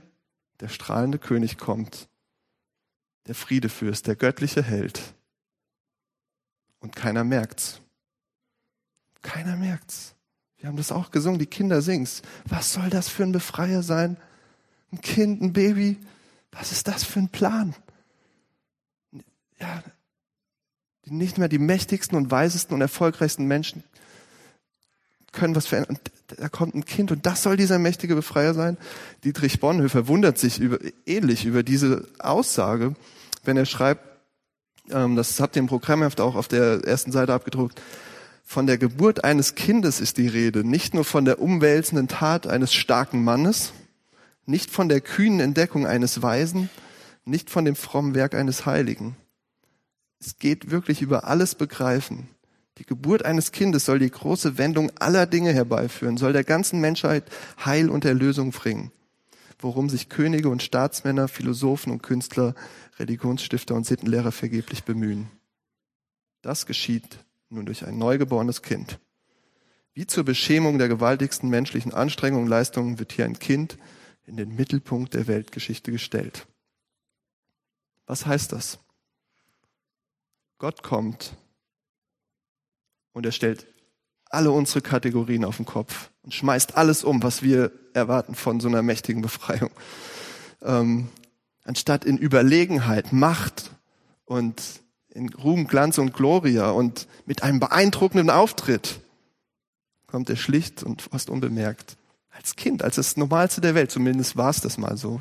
Der 0.61 0.69
strahlende 0.69 1.19
König 1.19 1.59
kommt. 1.59 2.09
Der 3.27 3.35
Friedefürst, 3.35 4.07
der 4.07 4.17
göttliche 4.17 4.63
Held. 4.63 5.15
Und 6.81 6.97
keiner 6.97 7.25
merkt's. 7.25 7.81
Keiner 9.21 9.57
merkt's. 9.57 10.15
Wir 10.57 10.69
haben 10.69 10.77
das 10.77 10.93
auch 10.93 11.11
gesungen, 11.11 11.39
die 11.39 11.47
Kinder 11.47 11.83
singen's. 11.83 12.23
Was 12.45 12.73
soll 12.73 12.89
das 12.89 13.09
für 13.09 13.25
ein 13.25 13.33
Befreier 13.33 13.83
sein? 13.83 14.17
Ein 14.91 15.01
Kind, 15.01 15.43
ein 15.43 15.53
Baby? 15.53 15.99
Was 16.51 16.73
ist 16.73 16.89
das 16.89 17.05
für 17.05 17.21
ein 17.21 17.29
Plan? 17.29 17.75
Ja, 19.59 19.83
nicht 21.07 21.39
mehr 21.39 21.49
die 21.49 21.59
mächtigsten 21.59 22.17
und 22.17 22.31
weisesten 22.31 22.75
und 22.75 22.81
erfolgreichsten 22.81 23.47
Menschen 23.47 23.83
können 25.33 25.57
was 25.57 25.67
verändern. 25.67 25.99
Da 26.37 26.49
kommt 26.49 26.75
ein 26.75 26.85
Kind 26.85 27.11
und 27.11 27.27
das 27.27 27.43
soll 27.43 27.57
dieser 27.57 27.79
mächtige 27.79 28.15
Befreier 28.15 28.55
sein. 28.55 28.77
Dietrich 29.25 29.61
Bonhoeffer 29.61 30.07
wundert 30.09 30.39
sich 30.39 30.61
über, 30.61 30.79
ähnlich 31.07 31.45
über 31.45 31.63
diese 31.63 32.07
Aussage, 32.19 32.95
wenn 33.45 33.57
er 33.57 33.67
schreibt, 33.67 34.03
ähm, 34.91 35.17
das 35.17 35.41
habt 35.41 35.57
ihr 35.57 35.61
im 35.61 35.67
Programmheft 35.67 36.21
auch 36.21 36.37
auf 36.37 36.49
der 36.49 36.85
ersten 36.85 37.13
Seite 37.13 37.33
abgedruckt, 37.33 37.81
von 38.45 38.67
der 38.67 38.77
Geburt 38.77 39.25
eines 39.25 39.55
Kindes 39.55 40.01
ist 40.01 40.19
die 40.19 40.29
Rede, 40.29 40.67
nicht 40.67 40.93
nur 40.95 41.05
von 41.05 41.25
der 41.25 41.41
umwälzenden 41.41 42.09
Tat 42.09 42.47
eines 42.47 42.75
starken 42.75 43.25
Mannes, 43.25 43.73
nicht 44.45 44.71
von 44.71 44.89
der 44.89 45.01
kühnen 45.01 45.41
Entdeckung 45.41 45.87
eines 45.87 46.21
Weisen, 46.21 46.69
nicht 47.25 47.49
von 47.49 47.65
dem 47.65 47.77
frommen 47.77 48.15
Werk 48.15 48.35
eines 48.35 48.67
Heiligen. 48.67 49.17
Es 50.25 50.39
geht 50.39 50.71
wirklich 50.71 51.03
über 51.03 51.25
alles 51.25 51.57
Begreifen. 51.57 52.29
Die 52.79 52.87
Geburt 52.87 53.25
eines 53.25 53.51
Kindes 53.51 53.85
soll 53.85 53.99
die 53.99 54.11
große 54.11 54.57
Wendung 54.57 54.93
aller 55.01 55.27
Dinge 55.27 55.53
herbeiführen, 55.53 56.17
soll 56.17 56.33
der 56.33 56.45
ganzen 56.45 56.81
Menschheit 56.81 57.25
Heil 57.65 57.91
und 57.91 58.05
Erlösung 58.05 58.53
bringen, 58.53 58.93
worum 59.59 59.91
sich 59.91 60.09
Könige 60.09 60.49
und 60.49 60.63
Staatsmänner, 60.63 61.27
Philosophen 61.27 61.91
und 61.91 62.05
Künstler, 62.05 62.55
Religionsstifter 63.01 63.75
und 63.75 63.85
Sittenlehrer 63.85 64.31
vergeblich 64.31 64.85
bemühen. 64.85 65.29
Das 66.41 66.67
geschieht 66.67 67.19
nun 67.51 67.67
durch 67.67 67.85
ein 67.85 67.99
neugeborenes 67.99 68.63
Kind. 68.63 69.01
Wie 69.93 70.07
zur 70.07 70.25
Beschämung 70.25 70.79
der 70.79 70.89
gewaltigsten 70.89 71.51
menschlichen 71.51 71.93
Anstrengungen 71.93 72.45
und 72.45 72.51
Leistungen 72.51 73.01
wird 73.01 73.11
hier 73.11 73.25
ein 73.25 73.41
Kind 73.41 73.77
in 74.25 74.37
den 74.37 74.55
Mittelpunkt 74.55 75.15
der 75.15 75.27
Weltgeschichte 75.27 75.91
gestellt. 75.91 76.47
Was 78.07 78.25
heißt 78.25 78.53
das? 78.53 78.79
Gott 80.63 80.85
kommt 80.85 81.33
Und 83.15 83.27
er 83.27 83.33
stellt 83.33 83.67
alle 84.27 84.53
unsere 84.53 84.81
Kategorien 84.81 85.45
auf 85.45 85.57
den 85.57 85.67
Kopf 85.67 86.11
und 86.23 86.33
schmeißt 86.33 86.77
alles 86.77 87.03
um, 87.03 87.21
was 87.25 87.43
wir 87.43 87.73
erwarten 87.95 88.37
von 88.37 88.61
so 88.61 88.69
einer 88.69 88.81
mächtigen 88.81 89.23
Befreiung. 89.23 89.73
Ähm, 90.63 91.09
anstatt 91.65 92.05
in 92.05 92.17
Überlegenheit, 92.17 93.13
Macht 93.13 93.73
und 94.25 94.63
in 95.09 95.31
Ruhm, 95.31 95.67
Glanz 95.67 95.99
und 95.99 96.15
Gloria 96.15 96.71
und 96.71 97.09
mit 97.27 97.43
einem 97.43 97.59
beeindruckenden 97.59 98.31
Auftritt 98.31 99.01
kommt 100.07 100.31
er 100.31 100.37
schlicht 100.37 100.85
und 100.85 101.03
fast 101.03 101.29
unbemerkt. 101.29 101.97
Als 102.31 102.55
Kind, 102.55 102.85
als 102.85 102.95
das 102.95 103.17
Normalste 103.17 103.61
der 103.61 103.75
Welt, 103.75 103.91
zumindest 103.91 104.37
war 104.37 104.51
es 104.51 104.61
das 104.61 104.79
mal 104.79 104.97
so. 104.97 105.21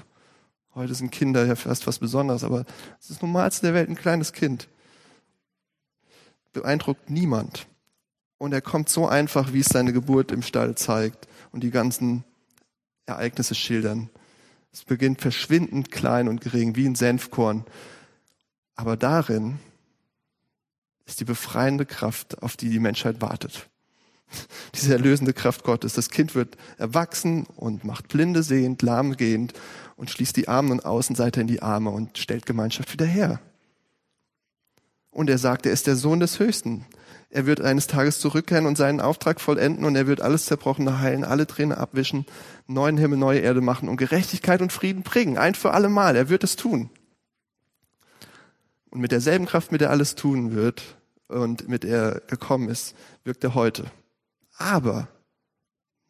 Heute 0.76 0.94
sind 0.94 1.12
Kinder 1.12 1.48
ja 1.48 1.56
fast 1.56 1.88
was 1.88 1.98
Besonderes, 1.98 2.44
aber 2.44 2.60
es 3.00 3.10
ist 3.10 3.16
das 3.16 3.22
Normalste 3.24 3.66
der 3.66 3.74
Welt, 3.74 3.90
ein 3.90 3.96
kleines 3.96 4.34
Kind. 4.34 4.68
Beeindruckt 6.54 7.10
niemand. 7.10 7.68
Und 8.38 8.54
er 8.54 8.62
kommt 8.62 8.90
so 8.90 9.08
einfach, 9.08 9.54
wie 9.54 9.60
es 9.60 9.68
seine 9.68 9.94
Geburt 9.94 10.32
im 10.32 10.42
Stall 10.42 10.76
zeigt 10.76 11.28
und 11.52 11.64
die 11.64 11.72
ganzen 11.72 12.24
Ereignisse 13.06 13.56
schildern. 13.56 14.10
Es 14.72 14.84
beginnt 14.84 15.22
verschwindend 15.22 15.92
klein 15.92 16.28
und 16.28 16.42
gering, 16.42 16.76
wie 16.76 16.86
ein 16.86 16.96
Senfkorn. 16.96 17.66
Aber 18.76 18.98
darin 18.98 19.60
ist 21.06 21.20
die 21.20 21.26
befreiende 21.26 21.86
Kraft, 21.86 22.42
auf 22.42 22.56
die 22.56 22.70
die 22.70 22.80
Menschheit 22.80 23.22
wartet. 23.22 23.70
Diese 24.76 24.94
erlösende 24.94 25.34
Kraft 25.34 25.64
Gottes. 25.64 25.94
Das 25.94 26.10
Kind 26.10 26.36
wird 26.36 26.58
erwachsen 26.78 27.46
und 27.56 27.84
macht 27.84 28.08
Blinde 28.08 28.44
sehend, 28.44 28.82
lahm 28.82 29.18
gehend 29.18 29.54
und 29.98 30.10
schließt 30.10 30.38
die 30.38 30.48
Armen 30.48 30.72
und 30.72 30.86
Außenseiter 30.86 31.42
in 31.42 31.48
die 31.48 31.62
Arme 31.62 31.90
und 31.90 32.18
stellt 32.18 32.46
Gemeinschaft 32.46 32.94
wieder 32.94 33.06
her. 33.06 33.42
Und 35.12 35.30
er 35.30 35.38
sagt, 35.38 35.66
er 35.66 35.74
ist 35.74 35.88
der 35.88 35.96
Sohn 35.96 36.20
des 36.20 36.40
Höchsten. 36.40 36.86
Er 37.30 37.46
wird 37.46 37.62
eines 37.62 37.88
Tages 37.88 38.20
zurückkehren 38.20 38.66
und 38.66 38.78
seinen 38.78 39.00
Auftrag 39.00 39.40
vollenden 39.40 39.86
und 39.86 39.96
er 39.96 40.08
wird 40.08 40.22
alles 40.22 40.46
Zerbrochene 40.46 41.00
heilen, 41.00 41.24
alle 41.24 41.48
Tränen 41.48 41.78
abwischen, 41.78 42.26
neuen 42.68 42.98
Himmel, 42.98 43.18
neue 43.18 43.40
Erde 43.40 43.62
machen 43.62 43.88
und 43.88 43.98
Gerechtigkeit 43.98 44.62
und 44.62 44.74
Frieden 44.74 45.04
bringen. 45.04 45.38
Ein 45.38 45.56
für 45.56 45.72
alle 45.72 45.90
Mal. 45.90 46.16
Er 46.16 46.30
wird 46.30 46.44
es 46.44 46.56
tun. 46.58 46.90
Und 48.90 49.00
mit 49.00 49.14
derselben 49.14 49.46
Kraft, 49.46 49.72
mit 49.72 49.80
der 49.80 49.88
er 49.88 49.92
alles 49.92 50.16
tun 50.16 50.54
wird 50.54 50.98
und 51.30 51.70
mit 51.70 51.84
der 51.84 52.02
er 52.02 52.20
gekommen 52.22 52.68
ist, 52.68 52.96
wirkt 53.24 53.44
er 53.46 53.56
heute. 53.56 53.86
Aber 54.58 55.08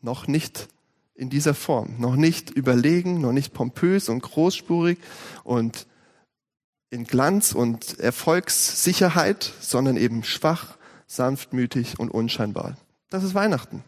noch 0.01 0.27
nicht 0.27 0.67
in 1.13 1.29
dieser 1.29 1.53
Form, 1.53 1.95
noch 1.99 2.15
nicht 2.15 2.49
überlegen, 2.49 3.21
noch 3.21 3.31
nicht 3.31 3.53
pompös 3.53 4.09
und 4.09 4.23
großspurig 4.23 4.97
und 5.43 5.85
in 6.91 7.05
Glanz 7.05 7.53
und 7.53 7.99
Erfolgssicherheit, 7.99 9.51
sondern 9.61 9.97
eben 9.97 10.23
schwach, 10.23 10.77
sanftmütig 11.07 11.97
und 11.99 12.11
unscheinbar. 12.11 12.77
Das 13.09 13.23
ist 13.23 13.33
Weihnachten. 13.33 13.83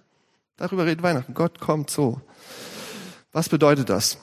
Darüber 0.56 0.86
redet 0.86 1.04
Weihnachten. 1.04 1.34
Gott 1.34 1.60
kommt 1.60 1.90
so. 1.90 2.22
Was 3.34 3.50
bedeutet 3.50 3.90
das? 3.90 4.18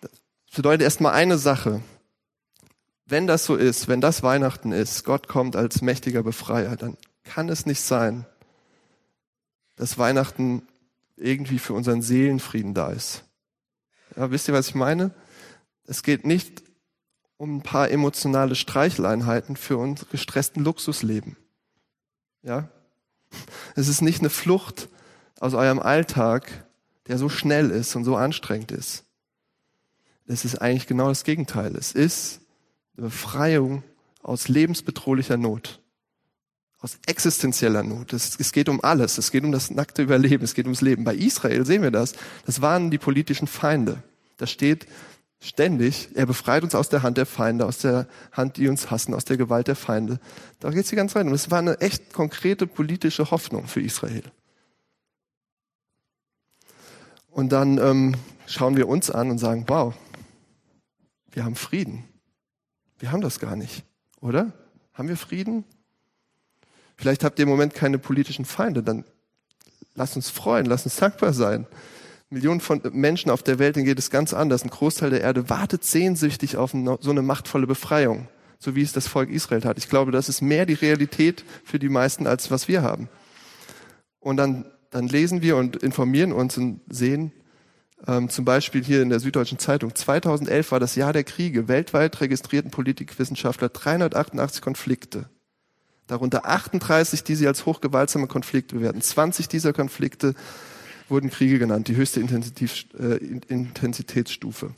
Das 0.00 0.10
bedeutet 0.56 0.82
erstmal 0.82 1.14
eine 1.14 1.38
Sache. 1.38 1.80
Wenn 3.06 3.26
das 3.26 3.44
so 3.44 3.54
ist, 3.54 3.86
wenn 3.88 4.00
das 4.00 4.22
Weihnachten 4.22 4.72
ist, 4.72 5.04
Gott 5.04 5.28
kommt 5.28 5.54
als 5.54 5.80
mächtiger 5.80 6.22
Befreier, 6.22 6.76
dann 6.76 6.96
kann 7.22 7.48
es 7.48 7.66
nicht 7.66 7.80
sein, 7.80 8.26
dass 9.76 9.96
Weihnachten 9.96 10.66
irgendwie 11.16 11.58
für 11.58 11.72
unseren 11.72 12.02
Seelenfrieden 12.02 12.74
da 12.74 12.90
ist. 12.90 13.24
Ja, 14.16 14.30
wisst 14.30 14.48
ihr, 14.48 14.54
was 14.54 14.68
ich 14.68 14.74
meine? 14.74 15.12
Es 15.84 16.02
geht 16.02 16.26
nicht 16.26 16.67
um 17.38 17.56
ein 17.56 17.62
paar 17.62 17.90
emotionale 17.90 18.54
Streicheleinheiten 18.54 19.56
für 19.56 19.78
unser 19.78 20.06
gestressten 20.06 20.62
Luxusleben. 20.62 21.36
Ja? 22.42 22.68
Es 23.74 23.88
ist 23.88 24.02
nicht 24.02 24.20
eine 24.20 24.30
Flucht 24.30 24.88
aus 25.38 25.54
eurem 25.54 25.78
Alltag, 25.78 26.66
der 27.06 27.16
so 27.16 27.28
schnell 27.28 27.70
ist 27.70 27.96
und 27.96 28.04
so 28.04 28.16
anstrengend 28.16 28.72
ist. 28.72 29.04
Es 30.26 30.44
ist 30.44 30.56
eigentlich 30.56 30.86
genau 30.86 31.08
das 31.08 31.24
Gegenteil. 31.24 31.74
Es 31.76 31.92
ist 31.92 32.40
eine 32.96 33.06
Befreiung 33.06 33.82
aus 34.22 34.48
lebensbedrohlicher 34.48 35.36
Not, 35.36 35.80
aus 36.80 36.98
existenzieller 37.06 37.82
Not. 37.82 38.12
Es, 38.12 38.38
es, 38.38 38.52
geht 38.52 38.68
um 38.68 38.82
alles. 38.82 39.16
Es 39.16 39.30
geht 39.30 39.44
um 39.44 39.52
das 39.52 39.70
nackte 39.70 40.02
Überleben. 40.02 40.44
Es 40.44 40.54
geht 40.54 40.66
ums 40.66 40.82
Leben. 40.82 41.04
Bei 41.04 41.14
Israel 41.14 41.64
sehen 41.64 41.82
wir 41.82 41.90
das. 41.90 42.12
Das 42.44 42.60
waren 42.60 42.90
die 42.90 42.98
politischen 42.98 43.46
Feinde. 43.46 44.02
Da 44.36 44.46
steht, 44.46 44.86
Ständig. 45.40 46.08
Er 46.14 46.26
befreit 46.26 46.64
uns 46.64 46.74
aus 46.74 46.88
der 46.88 47.02
Hand 47.02 47.16
der 47.16 47.26
Feinde, 47.26 47.64
aus 47.66 47.78
der 47.78 48.08
Hand, 48.32 48.56
die 48.56 48.68
uns 48.68 48.90
hassen, 48.90 49.14
aus 49.14 49.24
der 49.24 49.36
Gewalt 49.36 49.68
der 49.68 49.76
Feinde. 49.76 50.18
Da 50.58 50.70
geht 50.70 50.84
es 50.84 50.90
die 50.90 50.96
ganze 50.96 51.14
Zeit 51.14 51.26
um. 51.26 51.32
Es 51.32 51.50
war 51.50 51.60
eine 51.60 51.80
echt 51.80 52.12
konkrete 52.12 52.66
politische 52.66 53.30
Hoffnung 53.30 53.68
für 53.68 53.80
Israel. 53.80 54.24
Und 57.30 57.50
dann 57.50 57.78
ähm, 57.78 58.16
schauen 58.46 58.76
wir 58.76 58.88
uns 58.88 59.10
an 59.10 59.30
und 59.30 59.38
sagen, 59.38 59.64
wow, 59.68 59.94
wir 61.30 61.44
haben 61.44 61.54
Frieden. 61.54 62.04
Wir 62.98 63.12
haben 63.12 63.20
das 63.20 63.38
gar 63.38 63.54
nicht, 63.54 63.84
oder? 64.20 64.52
Haben 64.92 65.08
wir 65.08 65.16
Frieden? 65.16 65.64
Vielleicht 66.96 67.22
habt 67.22 67.38
ihr 67.38 67.44
im 67.44 67.48
Moment 67.48 67.74
keine 67.74 67.98
politischen 67.98 68.44
Feinde, 68.44 68.82
dann 68.82 69.04
lasst 69.94 70.16
uns 70.16 70.30
freuen, 70.30 70.66
lasst 70.66 70.84
uns 70.84 70.96
dankbar 70.96 71.32
sein. 71.32 71.66
Millionen 72.30 72.60
von 72.60 72.82
Menschen 72.92 73.30
auf 73.30 73.42
der 73.42 73.58
Welt, 73.58 73.76
denen 73.76 73.86
geht 73.86 73.98
es 73.98 74.10
ganz 74.10 74.34
anders. 74.34 74.62
Ein 74.62 74.70
Großteil 74.70 75.10
der 75.10 75.22
Erde 75.22 75.48
wartet 75.48 75.84
sehnsüchtig 75.84 76.56
auf 76.56 76.72
so 76.72 77.10
eine 77.10 77.22
machtvolle 77.22 77.66
Befreiung, 77.66 78.28
so 78.58 78.74
wie 78.74 78.82
es 78.82 78.92
das 78.92 79.08
Volk 79.08 79.30
Israel 79.30 79.64
hat. 79.64 79.78
Ich 79.78 79.88
glaube, 79.88 80.12
das 80.12 80.28
ist 80.28 80.42
mehr 80.42 80.66
die 80.66 80.74
Realität 80.74 81.44
für 81.64 81.78
die 81.78 81.88
meisten, 81.88 82.26
als 82.26 82.50
was 82.50 82.68
wir 82.68 82.82
haben. 82.82 83.08
Und 84.20 84.36
dann, 84.36 84.66
dann 84.90 85.08
lesen 85.08 85.40
wir 85.40 85.56
und 85.56 85.76
informieren 85.76 86.32
uns 86.32 86.58
und 86.58 86.80
sehen, 86.88 87.32
ähm, 88.06 88.28
zum 88.28 88.44
Beispiel 88.44 88.84
hier 88.84 89.02
in 89.02 89.08
der 89.08 89.20
Süddeutschen 89.20 89.58
Zeitung, 89.58 89.94
2011 89.94 90.70
war 90.70 90.80
das 90.80 90.94
Jahr 90.94 91.12
der 91.12 91.24
Kriege. 91.24 91.66
Weltweit 91.66 92.20
registrierten 92.20 92.70
Politikwissenschaftler 92.70 93.70
388 93.70 94.60
Konflikte. 94.60 95.28
Darunter 96.06 96.46
38, 96.46 97.24
die 97.24 97.34
sie 97.34 97.46
als 97.46 97.66
hochgewaltsame 97.66 98.28
Konflikte 98.28 98.76
bewerten. 98.76 99.02
20 99.02 99.48
dieser 99.48 99.72
Konflikte 99.72 100.34
wurden 101.08 101.30
Kriege 101.30 101.58
genannt, 101.58 101.88
die 101.88 101.96
höchste 101.96 102.20
äh, 102.20 103.16
Intensitätsstufe. 103.48 104.74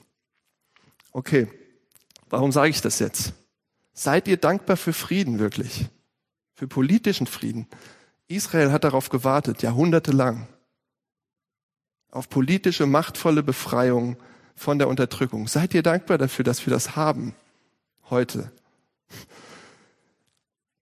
Okay, 1.13 1.49
warum 2.29 2.53
sage 2.53 2.71
ich 2.71 2.81
das 2.81 2.99
jetzt? 2.99 3.33
Seid 3.93 4.29
ihr 4.29 4.37
dankbar 4.37 4.77
für 4.77 4.93
Frieden 4.93 5.39
wirklich? 5.39 5.87
Für 6.55 6.69
politischen 6.69 7.27
Frieden? 7.27 7.67
Israel 8.29 8.71
hat 8.71 8.85
darauf 8.85 9.09
gewartet, 9.09 9.63
jahrhundertelang, 9.63 10.47
auf 12.11 12.29
politische, 12.29 12.87
machtvolle 12.87 13.43
Befreiung 13.43 14.17
von 14.55 14.79
der 14.79 14.89
Unterdrückung. 14.89 15.49
Seid 15.49 15.75
ihr 15.75 15.83
dankbar 15.83 16.19
dafür, 16.19 16.45
dass 16.45 16.65
wir 16.67 16.73
das 16.73 16.97
haben 16.97 17.35
heute? 18.09 18.53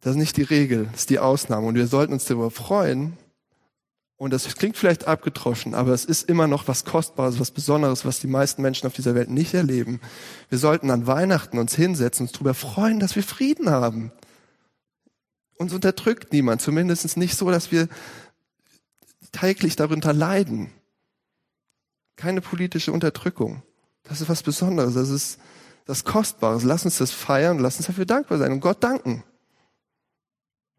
Das 0.00 0.12
ist 0.12 0.18
nicht 0.18 0.36
die 0.36 0.42
Regel, 0.42 0.86
das 0.92 1.00
ist 1.00 1.10
die 1.10 1.18
Ausnahme. 1.18 1.66
Und 1.66 1.74
wir 1.74 1.86
sollten 1.86 2.12
uns 2.12 2.24
darüber 2.24 2.50
freuen, 2.50 3.16
und 4.18 4.32
das 4.32 4.56
klingt 4.56 4.76
vielleicht 4.76 5.06
abgetroschen, 5.06 5.74
aber 5.74 5.92
es 5.92 6.04
ist 6.04 6.28
immer 6.28 6.48
noch 6.48 6.66
was 6.66 6.84
Kostbares, 6.84 7.38
was 7.38 7.52
Besonderes, 7.52 8.04
was 8.04 8.18
die 8.18 8.26
meisten 8.26 8.62
Menschen 8.62 8.88
auf 8.88 8.92
dieser 8.92 9.14
Welt 9.14 9.30
nicht 9.30 9.54
erleben. 9.54 10.00
Wir 10.48 10.58
sollten 10.58 10.90
an 10.90 11.06
Weihnachten 11.06 11.56
uns 11.56 11.76
hinsetzen, 11.76 12.26
uns 12.26 12.32
darüber 12.32 12.54
freuen, 12.54 12.98
dass 12.98 13.14
wir 13.14 13.22
Frieden 13.22 13.70
haben. 13.70 14.10
Uns 15.56 15.72
unterdrückt 15.72 16.32
niemand, 16.32 16.60
zumindest 16.60 17.16
nicht 17.16 17.36
so, 17.36 17.48
dass 17.52 17.70
wir 17.70 17.88
täglich 19.30 19.76
darunter 19.76 20.12
leiden. 20.12 20.72
Keine 22.16 22.40
politische 22.40 22.90
Unterdrückung. 22.90 23.62
Das 24.02 24.20
ist 24.20 24.28
was 24.28 24.42
Besonderes, 24.42 24.94
das 24.94 25.10
ist 25.10 25.38
das 25.84 26.02
Kostbares. 26.02 26.64
Lass 26.64 26.84
uns 26.84 26.98
das 26.98 27.12
feiern, 27.12 27.60
lass 27.60 27.76
uns 27.76 27.86
dafür 27.86 28.04
dankbar 28.04 28.38
sein 28.38 28.50
und 28.50 28.60
Gott 28.60 28.82
danken. 28.82 29.22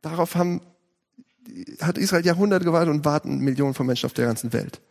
Darauf 0.01 0.36
haben 0.36 0.62
hat 1.82 1.98
Israel 1.98 2.25
Jahrhunderte 2.25 2.65
gewartet 2.65 2.94
und 2.94 3.06
warten 3.06 3.39
Millionen 3.39 3.74
von 3.74 3.86
Menschen 3.86 4.06
auf 4.06 4.13
der 4.13 4.25
ganzen 4.25 4.53
Welt. 4.53 4.82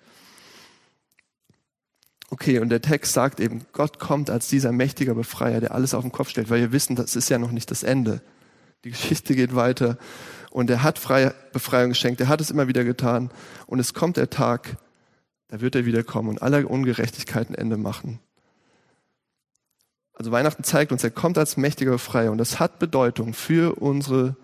Okay, 2.31 2.59
und 2.59 2.69
der 2.69 2.83
Text 2.83 3.15
sagt 3.15 3.41
eben, 3.41 3.65
Gott 3.73 3.99
kommt 3.99 4.29
als 4.29 4.49
dieser 4.49 4.71
mächtige 4.71 5.15
Befreier, 5.15 5.61
der 5.61 5.75
alles 5.75 5.95
auf 5.95 6.03
den 6.03 6.13
Kopf 6.13 6.29
stellt, 6.29 6.51
weil 6.51 6.61
wir 6.61 6.73
wissen, 6.73 6.95
das 6.95 7.17
ist 7.17 7.31
ja 7.31 7.39
noch 7.39 7.53
nicht 7.53 7.71
das 7.71 7.83
Ende. 7.83 8.21
Die 8.85 8.91
Geschichte 8.91 9.35
geht 9.35 9.55
weiter 9.55 9.97
und 10.51 10.69
er 10.69 10.83
hat 10.83 10.99
freie 10.99 11.35
Befreiung 11.53 11.91
geschenkt, 11.91 12.21
er 12.21 12.29
hat 12.29 12.41
es 12.41 12.51
immer 12.51 12.69
wieder 12.69 12.85
getan 12.85 13.31
und 13.67 13.79
es 13.79 13.95
kommt 13.95 14.19
der 14.19 14.31
Tag, 14.31 14.77
da 15.49 15.61
wird 15.61 15.75
er 15.75 15.87
wiederkommen 15.87 16.29
und 16.29 16.43
aller 16.43 16.71
Ungerechtigkeiten 16.71 17.55
Ende 17.55 17.79
machen. 17.79 18.21
Also 20.13 20.31
Weihnachten 20.31 20.65
zeigt 20.65 20.93
uns, 20.93 21.03
er 21.03 21.11
kommt 21.11 21.39
als 21.39 21.57
mächtiger 21.57 21.93
Befreier 21.93 22.31
und 22.31 22.39
das 22.39 22.61
hat 22.61 22.79
Bedeutung 22.79 23.33
für 23.33 23.81
unsere 23.81 24.37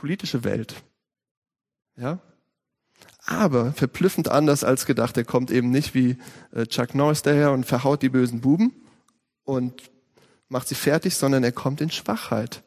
politische 0.00 0.44
Welt. 0.44 0.82
Ja? 1.96 2.20
Aber 3.26 3.74
verblüffend 3.74 4.30
anders 4.30 4.64
als 4.64 4.86
gedacht. 4.86 5.16
Er 5.18 5.24
kommt 5.24 5.50
eben 5.50 5.70
nicht 5.70 5.94
wie 5.94 6.16
äh, 6.52 6.66
Chuck 6.66 6.94
Norris 6.94 7.20
daher 7.20 7.52
und 7.52 7.66
verhaut 7.66 8.00
die 8.00 8.08
bösen 8.08 8.40
Buben 8.40 8.72
und 9.44 9.90
macht 10.48 10.68
sie 10.68 10.74
fertig, 10.74 11.14
sondern 11.16 11.44
er 11.44 11.52
kommt 11.52 11.82
in 11.82 11.90
Schwachheit. 11.90 12.62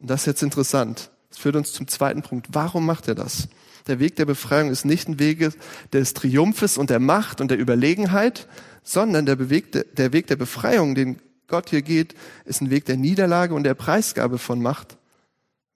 Und 0.00 0.10
das 0.10 0.22
ist 0.22 0.26
jetzt 0.26 0.42
interessant. 0.42 1.12
Das 1.28 1.38
führt 1.38 1.54
uns 1.54 1.72
zum 1.72 1.86
zweiten 1.86 2.22
Punkt. 2.22 2.48
Warum 2.50 2.84
macht 2.84 3.06
er 3.06 3.14
das? 3.14 3.48
Der 3.86 4.00
Weg 4.00 4.16
der 4.16 4.26
Befreiung 4.26 4.70
ist 4.70 4.84
nicht 4.84 5.08
ein 5.08 5.20
Weg 5.20 5.52
des 5.92 6.14
Triumphes 6.14 6.78
und 6.78 6.90
der 6.90 7.00
Macht 7.00 7.40
und 7.40 7.50
der 7.50 7.60
Überlegenheit, 7.60 8.48
sondern 8.82 9.24
der, 9.24 9.50
Weg 9.50 9.94
der 9.94 10.12
Weg 10.12 10.26
der 10.26 10.36
Befreiung, 10.36 10.96
den 10.96 11.20
Gott 11.46 11.70
hier 11.70 11.82
geht, 11.82 12.14
ist 12.44 12.60
ein 12.60 12.70
Weg 12.70 12.86
der 12.86 12.96
Niederlage 12.96 13.54
und 13.54 13.62
der 13.62 13.74
Preisgabe 13.74 14.38
von 14.38 14.60
Macht. 14.60 14.96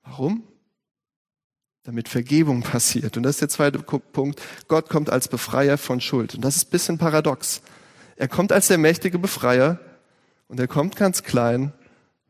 Warum? 0.03 0.43
Damit 1.85 2.09
Vergebung 2.09 2.63
passiert. 2.65 3.17
Und 3.17 3.23
das 3.23 3.37
ist 3.37 3.41
der 3.41 3.49
zweite 3.49 3.79
Punkt. 3.79 4.41
Gott 4.69 4.89
kommt 4.89 5.11
als 5.11 5.29
Befreier 5.29 5.79
von 5.79 6.01
Schuld. 6.01 6.35
Und 6.35 6.43
das 6.43 6.57
ist 6.57 6.69
ein 6.69 6.71
bisschen 6.71 6.99
paradox. 6.99 7.63
Er 8.17 8.29
kommt 8.29 8.53
als 8.53 8.69
der 8.69 8.79
mächtige 8.79 9.19
Befreier 9.19 9.79
und 10.49 10.59
er 10.59 10.67
kommt 10.67 10.97
ganz 10.97 11.23
klein 11.23 11.73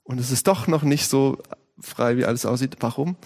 und 0.05 0.19
es 0.19 0.31
ist 0.31 0.47
doch 0.47 0.67
noch 0.67 0.83
nicht 0.83 1.09
so 1.09 1.39
frei, 1.81 2.17
wie 2.17 2.25
alles 2.25 2.47
aussieht. 2.47 2.77
Warum? 2.81 3.17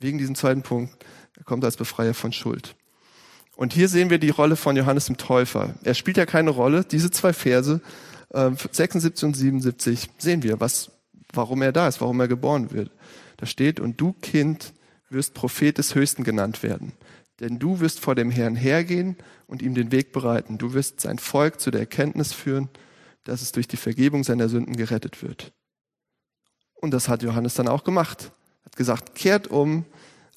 Wegen 0.00 0.18
diesem 0.18 0.34
zweiten 0.34 0.62
Punkt. 0.62 0.92
Er 1.36 1.44
kommt 1.44 1.64
als 1.64 1.76
Befreier 1.76 2.14
von 2.14 2.32
Schuld. 2.32 2.76
Und 3.56 3.72
hier 3.72 3.88
sehen 3.88 4.10
wir 4.10 4.18
die 4.18 4.30
Rolle 4.30 4.56
von 4.56 4.76
Johannes 4.76 5.06
dem 5.06 5.16
Täufer. 5.16 5.74
Er 5.82 5.94
spielt 5.94 6.16
ja 6.16 6.26
keine 6.26 6.50
Rolle. 6.50 6.84
Diese 6.84 7.10
zwei 7.10 7.32
Verse, 7.32 7.80
äh, 8.30 8.50
76 8.50 9.24
und 9.24 9.34
77, 9.34 10.10
sehen 10.18 10.42
wir, 10.42 10.60
was, 10.60 10.90
warum 11.32 11.62
er 11.62 11.72
da 11.72 11.86
ist, 11.86 12.00
warum 12.00 12.20
er 12.20 12.28
geboren 12.28 12.72
wird. 12.72 12.90
Da 13.36 13.46
steht, 13.46 13.80
und 13.80 14.00
du 14.00 14.12
Kind 14.12 14.72
wirst 15.14 15.34
Prophet 15.34 15.78
des 15.78 15.94
Höchsten 15.94 16.24
genannt 16.24 16.62
werden. 16.62 16.92
Denn 17.40 17.58
du 17.58 17.80
wirst 17.80 18.00
vor 18.00 18.14
dem 18.14 18.30
Herrn 18.30 18.54
hergehen 18.54 19.16
und 19.46 19.62
ihm 19.62 19.74
den 19.74 19.90
Weg 19.90 20.12
bereiten. 20.12 20.58
Du 20.58 20.74
wirst 20.74 21.00
sein 21.00 21.18
Volk 21.18 21.60
zu 21.60 21.70
der 21.70 21.80
Erkenntnis 21.80 22.32
führen, 22.32 22.68
dass 23.24 23.42
es 23.42 23.52
durch 23.52 23.66
die 23.66 23.76
Vergebung 23.76 24.22
seiner 24.22 24.48
Sünden 24.48 24.76
gerettet 24.76 25.22
wird. 25.22 25.52
Und 26.74 26.92
das 26.92 27.08
hat 27.08 27.22
Johannes 27.22 27.54
dann 27.54 27.66
auch 27.68 27.82
gemacht. 27.82 28.30
Hat 28.64 28.76
gesagt, 28.76 29.14
kehrt 29.14 29.48
um, 29.48 29.84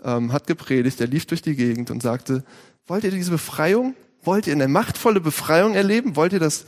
ähm, 0.03 0.31
hat 0.31 0.48
gepredigt, 0.48 1.00
er 1.01 1.07
lief 1.07 1.25
durch 1.25 1.41
die 1.41 1.55
Gegend 1.55 1.91
und 1.91 2.01
sagte, 2.01 2.43
wollt 2.88 3.03
ihr 3.03 3.12
diese 3.12 3.31
Befreiung? 3.31 3.96
Wollt 4.24 4.48
ihr 4.48 4.53
eine 4.53 4.67
machtvolle 4.67 5.19
Befreiung 5.19 5.75
erleben? 5.75 6.15
Wollt 6.15 6.34
ihr 6.34 6.39
das, 6.39 6.65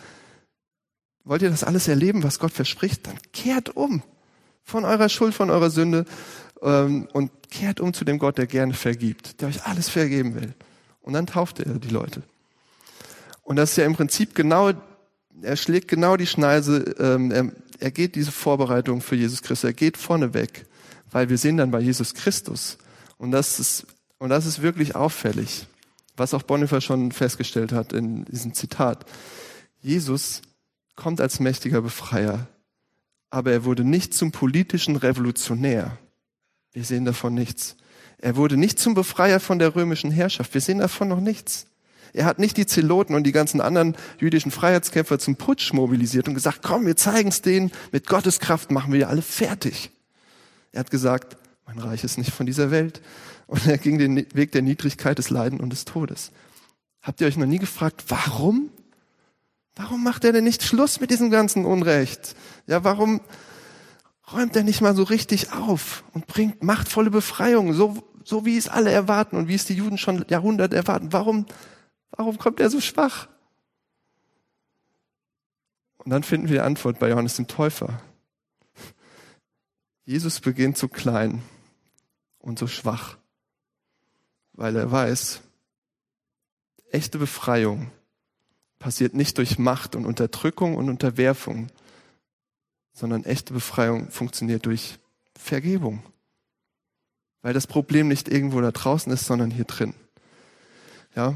wollt 1.24 1.42
ihr 1.42 1.50
das 1.50 1.64
alles 1.64 1.88
erleben, 1.88 2.24
was 2.24 2.40
Gott 2.40 2.52
verspricht? 2.52 3.08
Dann 3.08 3.18
kehrt 3.34 3.76
um 3.76 4.04
von 4.64 4.86
eurer 4.86 5.10
Schuld, 5.10 5.34
von 5.34 5.50
eurer 5.50 5.70
Sünde 5.70 6.06
ähm, 6.62 7.08
und 7.14 7.32
kehrt 7.50 7.80
um 7.80 7.94
zu 7.94 8.06
dem 8.06 8.20
Gott, 8.20 8.38
der 8.38 8.48
gerne 8.48 8.74
vergibt, 8.74 9.42
der 9.42 9.50
euch 9.50 9.66
alles 9.66 9.90
vergeben 9.90 10.36
will. 10.36 10.54
Und 11.02 11.14
dann 11.14 11.28
tauft 11.28 11.60
er 11.60 11.74
die 11.80 11.90
Leute. 11.90 12.24
Und 13.44 13.56
das 13.56 13.72
ist 13.72 13.78
ja 13.78 13.86
im 13.86 13.96
Prinzip 13.96 14.36
genau, 14.36 14.72
er 15.42 15.56
schlägt 15.56 15.88
genau 15.88 16.18
die 16.18 16.28
Schneise, 16.28 16.96
ähm, 17.00 17.32
er, 17.32 17.52
er 17.80 17.92
geht 17.92 18.16
diese 18.16 18.32
Vorbereitung 18.32 19.02
für 19.02 19.16
Jesus 19.16 19.42
Christus, 19.42 19.64
er 19.64 19.74
geht 19.74 19.98
vorne 19.98 20.34
weg, 20.34 20.68
weil 21.10 21.30
wir 21.30 21.38
sehen 21.38 21.58
dann 21.58 21.72
bei 21.72 21.80
Jesus 21.80 22.14
Christus. 22.14 22.78
Und 23.18 23.32
das 23.32 23.60
ist, 23.60 23.88
und 24.20 24.30
das 24.30 24.46
ist 24.46 24.62
wirklich 24.62 24.96
auffällig, 24.96 25.66
was 26.16 26.34
auch 26.34 26.44
Bonhoeffer 26.44 26.82
schon 26.82 27.12
festgestellt 27.12 27.72
hat 27.72 27.94
in 27.94 28.26
diesem 28.26 28.54
Zitat. 28.54 29.06
Jesus 29.82 30.42
kommt 30.96 31.22
als 31.22 31.40
mächtiger 31.40 31.82
Befreier, 31.82 32.48
aber 33.30 33.52
er 33.52 33.64
wurde 33.64 33.84
nicht 33.84 34.14
zum 34.14 34.32
politischen 34.32 34.96
Revolutionär. 34.96 35.98
Wir 36.74 36.84
sehen 36.84 37.06
davon 37.06 37.34
nichts. 37.34 37.76
Er 38.18 38.36
wurde 38.36 38.58
nicht 38.58 38.80
zum 38.80 38.94
Befreier 38.94 39.40
von 39.40 39.60
der 39.60 39.76
römischen 39.76 40.12
Herrschaft. 40.12 40.54
Wir 40.54 40.62
sehen 40.62 40.80
davon 40.80 41.08
noch 41.08 41.20
nichts. 41.20 41.68
Er 42.14 42.26
hat 42.26 42.40
nicht 42.40 42.58
die 42.58 42.66
Zeloten 42.66 43.14
und 43.14 43.24
die 43.24 43.32
ganzen 43.32 43.62
anderen 43.62 43.96
jüdischen 44.20 44.52
Freiheitskämpfer 44.52 45.20
zum 45.20 45.36
Putsch 45.36 45.74
mobilisiert 45.74 46.28
und 46.28 46.34
gesagt, 46.34 46.62
komm, 46.64 46.86
wir 46.86 46.96
zeigen 46.96 47.30
es 47.30 47.42
denen, 47.42 47.72
mit 47.92 48.08
Gottes 48.08 48.40
Kraft 48.40 48.72
machen 48.72 48.94
wir 48.94 49.10
alle 49.10 49.22
fertig. 49.22 49.92
Er 50.72 50.82
hat 50.82 50.92
gesagt, 50.92 51.38
mein 51.66 51.80
Reich 51.80 52.04
ist 52.04 52.18
nicht 52.18 52.32
von 52.32 52.46
dieser 52.46 52.72
Welt. 52.72 53.02
Und 53.48 53.66
er 53.68 53.78
ging 53.78 53.98
den 53.98 54.28
Weg 54.36 54.52
der 54.52 54.62
Niedrigkeit, 54.62 55.18
des 55.18 55.30
Leiden 55.30 55.60
und 55.60 55.72
des 55.72 55.86
Todes. 55.86 56.32
Habt 57.02 57.22
ihr 57.22 57.28
euch 57.28 57.38
noch 57.38 57.48
nie 57.48 57.58
gefragt, 57.58 58.06
warum? 58.08 58.70
Warum 59.76 60.04
macht 60.04 60.24
er 60.24 60.34
denn 60.34 60.44
nicht 60.44 60.64
Schluss 60.64 61.00
mit 61.00 61.10
diesem 61.10 61.32
ganzen 61.32 61.66
Unrecht? 61.66 62.36
Ja, 62.68 62.84
warum 62.84 63.22
räumt 64.34 64.56
er 64.56 64.64
nicht 64.64 64.82
mal 64.82 64.96
so 64.96 65.04
richtig 65.04 65.52
auf 65.54 66.04
und 66.14 66.28
bringt 66.28 66.64
machtvolle 66.64 67.10
Befreiung, 67.10 67.74
so, 67.74 68.04
so 68.24 68.46
wie 68.46 68.58
es 68.58 68.68
alle 68.68 68.92
erwarten 68.92 69.36
und 69.36 69.48
wie 69.48 69.56
es 69.56 69.66
die 69.66 69.74
Juden 69.74 69.98
schon 69.98 70.26
Jahrhunderte 70.30 70.76
erwarten? 70.76 71.14
Warum, 71.14 71.46
warum 72.12 72.38
kommt 72.38 72.60
er 72.60 72.70
so 72.70 72.82
schwach? 72.82 73.28
Und 75.98 76.12
dann 76.12 76.24
finden 76.24 76.48
wir 76.48 76.56
die 76.56 76.62
Antwort 76.62 77.00
bei 77.00 77.10
Johannes 77.10 77.36
dem 77.36 77.48
Täufer. 77.48 78.02
Jesus 80.06 80.40
beginnt 80.40 80.78
so 80.78 80.88
klein 80.88 81.44
und 82.40 82.58
so 82.58 82.68
schwach, 82.68 83.18
weil 84.54 84.76
er 84.76 84.92
weiß, 84.92 85.42
echte 86.92 87.20
Befreiung 87.20 87.92
passiert 88.80 89.14
nicht 89.14 89.38
durch 89.38 89.60
Macht 89.60 89.96
und 89.96 90.06
Unterdrückung 90.06 90.76
und 90.78 90.90
Unterwerfung, 90.90 91.68
sondern 93.00 93.24
echte 93.24 93.54
Befreiung 93.54 94.10
funktioniert 94.12 94.66
durch 94.66 95.00
Vergebung. 95.38 96.04
Weil 97.42 97.54
das 97.54 97.66
Problem 97.66 98.10
nicht 98.10 98.28
irgendwo 98.28 98.60
da 98.60 98.72
draußen 98.72 99.12
ist, 99.14 99.26
sondern 99.26 99.52
hier 99.52 99.64
drin. 99.64 99.94
Ja. 101.16 101.34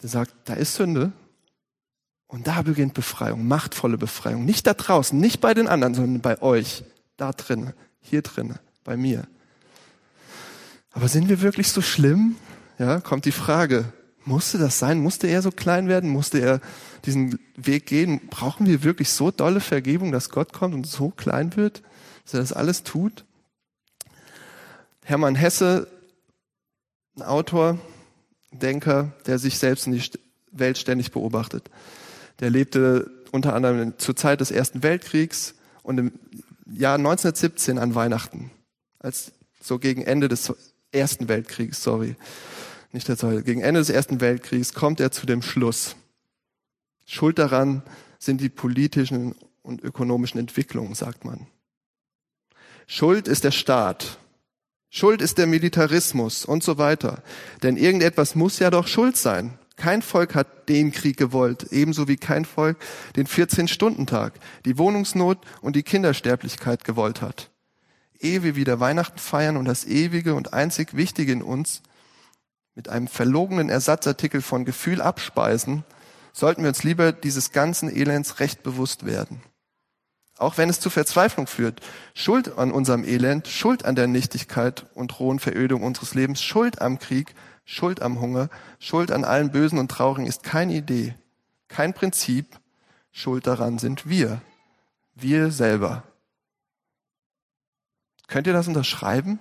Der 0.00 0.08
sagt, 0.08 0.32
da 0.46 0.54
ist 0.54 0.74
Sünde. 0.74 1.12
Und 2.26 2.46
da 2.46 2.62
beginnt 2.62 2.94
Befreiung, 2.94 3.46
machtvolle 3.46 3.98
Befreiung. 3.98 4.44
Nicht 4.44 4.66
da 4.66 4.74
draußen, 4.74 5.18
nicht 5.18 5.40
bei 5.40 5.54
den 5.54 5.68
anderen, 5.68 5.94
sondern 5.94 6.20
bei 6.20 6.40
euch 6.42 6.84
da 7.16 7.32
drin, 7.32 7.72
hier 8.00 8.22
drin, 8.22 8.54
bei 8.84 8.96
mir. 8.96 9.26
Aber 10.90 11.08
sind 11.08 11.28
wir 11.28 11.40
wirklich 11.40 11.70
so 11.70 11.80
schlimm? 11.80 12.36
Ja, 12.78 13.00
kommt 13.00 13.24
die 13.24 13.32
Frage, 13.32 13.92
musste 14.28 14.58
das 14.58 14.78
sein? 14.78 15.00
Musste 15.00 15.26
er 15.26 15.42
so 15.42 15.50
klein 15.50 15.88
werden? 15.88 16.10
Musste 16.10 16.38
er 16.38 16.60
diesen 17.04 17.38
Weg 17.56 17.86
gehen? 17.86 18.20
Brauchen 18.28 18.66
wir 18.66 18.84
wirklich 18.84 19.10
so 19.10 19.30
dolle 19.30 19.60
Vergebung, 19.60 20.12
dass 20.12 20.30
Gott 20.30 20.52
kommt 20.52 20.74
und 20.74 20.86
so 20.86 21.10
klein 21.10 21.56
wird, 21.56 21.82
dass 22.24 22.34
er 22.34 22.40
das 22.40 22.52
alles 22.52 22.84
tut? 22.84 23.24
Hermann 25.02 25.34
Hesse, 25.34 25.88
ein 27.16 27.22
Autor, 27.22 27.78
Denker, 28.52 29.12
der 29.26 29.38
sich 29.38 29.58
selbst 29.58 29.86
in 29.86 29.92
die 29.92 30.02
Welt 30.52 30.78
ständig 30.78 31.10
beobachtet. 31.10 31.70
Der 32.40 32.50
lebte 32.50 33.10
unter 33.32 33.54
anderem 33.54 33.98
zur 33.98 34.16
Zeit 34.16 34.40
des 34.40 34.50
Ersten 34.50 34.82
Weltkriegs 34.82 35.54
und 35.82 35.98
im 35.98 36.12
Jahr 36.66 36.96
1917 36.96 37.78
an 37.78 37.94
Weihnachten, 37.94 38.50
als 38.98 39.32
so 39.60 39.78
gegen 39.78 40.02
Ende 40.02 40.28
des 40.28 40.52
Ersten 40.92 41.28
Weltkriegs, 41.28 41.82
sorry, 41.82 42.16
nicht 42.92 43.08
der 43.08 43.16
Zweite, 43.16 43.42
gegen 43.42 43.60
Ende 43.60 43.80
des 43.80 43.90
Ersten 43.90 44.20
Weltkriegs 44.20 44.72
kommt 44.72 45.00
er 45.00 45.10
zu 45.10 45.26
dem 45.26 45.42
Schluss. 45.42 45.96
Schuld 47.06 47.38
daran 47.38 47.82
sind 48.18 48.40
die 48.40 48.48
politischen 48.48 49.34
und 49.62 49.82
ökonomischen 49.82 50.40
Entwicklungen, 50.40 50.94
sagt 50.94 51.24
man. 51.24 51.46
Schuld 52.86 53.28
ist 53.28 53.44
der 53.44 53.50
Staat. 53.50 54.18
Schuld 54.90 55.20
ist 55.20 55.36
der 55.36 55.46
Militarismus 55.46 56.46
und 56.46 56.62
so 56.62 56.78
weiter. 56.78 57.22
Denn 57.62 57.76
irgendetwas 57.76 58.34
muss 58.34 58.58
ja 58.58 58.70
doch 58.70 58.86
Schuld 58.86 59.16
sein. 59.16 59.58
Kein 59.76 60.02
Volk 60.02 60.34
hat 60.34 60.68
den 60.68 60.90
Krieg 60.90 61.16
gewollt, 61.18 61.68
ebenso 61.70 62.08
wie 62.08 62.16
kein 62.16 62.44
Volk 62.44 62.78
den 63.14 63.26
14-Stunden-Tag, 63.26 64.40
die 64.64 64.78
Wohnungsnot 64.78 65.38
und 65.60 65.76
die 65.76 65.82
Kindersterblichkeit 65.82 66.84
gewollt 66.84 67.20
hat. 67.22 67.50
Ehe 68.18 68.42
wir 68.42 68.56
wieder 68.56 68.80
Weihnachten 68.80 69.18
feiern 69.18 69.56
und 69.56 69.66
das 69.66 69.84
Ewige 69.84 70.34
und 70.34 70.52
einzig 70.52 70.96
Wichtige 70.96 71.32
in 71.32 71.42
uns 71.42 71.82
mit 72.78 72.88
einem 72.88 73.08
verlogenen 73.08 73.70
Ersatzartikel 73.70 74.40
von 74.40 74.64
Gefühl 74.64 75.02
abspeisen, 75.02 75.82
sollten 76.32 76.62
wir 76.62 76.68
uns 76.68 76.84
lieber 76.84 77.10
dieses 77.10 77.50
ganzen 77.50 77.90
Elends 77.90 78.38
recht 78.38 78.62
bewusst 78.62 79.04
werden. 79.04 79.42
Auch 80.36 80.58
wenn 80.58 80.70
es 80.70 80.78
zu 80.78 80.88
Verzweiflung 80.88 81.48
führt, 81.48 81.80
Schuld 82.14 82.56
an 82.56 82.70
unserem 82.70 83.02
Elend, 83.02 83.48
Schuld 83.48 83.84
an 83.84 83.96
der 83.96 84.06
Nichtigkeit 84.06 84.86
und 84.94 85.18
rohen 85.18 85.40
Verödung 85.40 85.82
unseres 85.82 86.14
Lebens, 86.14 86.40
Schuld 86.40 86.80
am 86.80 87.00
Krieg, 87.00 87.34
Schuld 87.64 88.00
am 88.00 88.20
Hunger, 88.20 88.48
Schuld 88.78 89.10
an 89.10 89.24
allen 89.24 89.50
Bösen 89.50 89.80
und 89.80 89.90
Traurigen 89.90 90.28
ist 90.28 90.44
keine 90.44 90.74
Idee, 90.74 91.16
kein 91.66 91.94
Prinzip. 91.94 92.60
Schuld 93.10 93.48
daran 93.48 93.80
sind 93.80 94.08
wir. 94.08 94.40
Wir 95.16 95.50
selber. 95.50 96.04
Könnt 98.28 98.46
ihr 98.46 98.52
das 98.52 98.68
unterschreiben? 98.68 99.40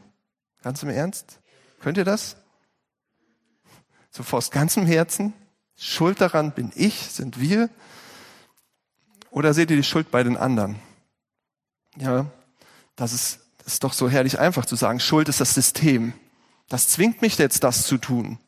Ganz 0.64 0.82
im 0.82 0.90
Ernst? 0.90 1.40
Könnt 1.82 2.00
ihr 2.00 2.06
das? 2.06 2.36
So 4.18 4.38
aus 4.38 4.50
ganzem 4.50 4.86
Herzen? 4.86 5.34
Schuld 5.78 6.22
daran 6.22 6.52
bin 6.52 6.72
ich, 6.74 6.96
sind 6.96 7.40
wir? 7.40 7.70
Oder 9.30 9.54
seht 9.54 9.70
ihr 9.70 9.78
die 9.78 9.84
Schuld 9.84 10.10
bei 10.10 10.24
den 10.24 10.36
anderen? 10.36 10.78
Ja, 11.98 12.26
das 12.96 13.14
ist, 13.14 13.40
das 13.60 13.74
ist 13.74 13.84
doch 13.84 13.94
so 13.94 14.10
herrlich 14.10 14.40
einfach 14.40 14.66
zu 14.66 14.76
sagen, 14.76 15.00
Schuld 15.00 15.30
ist 15.30 15.40
das 15.40 15.54
System. 15.54 16.14
Das 16.68 16.88
zwingt 16.88 17.22
mich 17.22 17.38
jetzt, 17.38 17.64
das 17.64 17.84
zu 17.86 17.98
tun. 17.98 18.40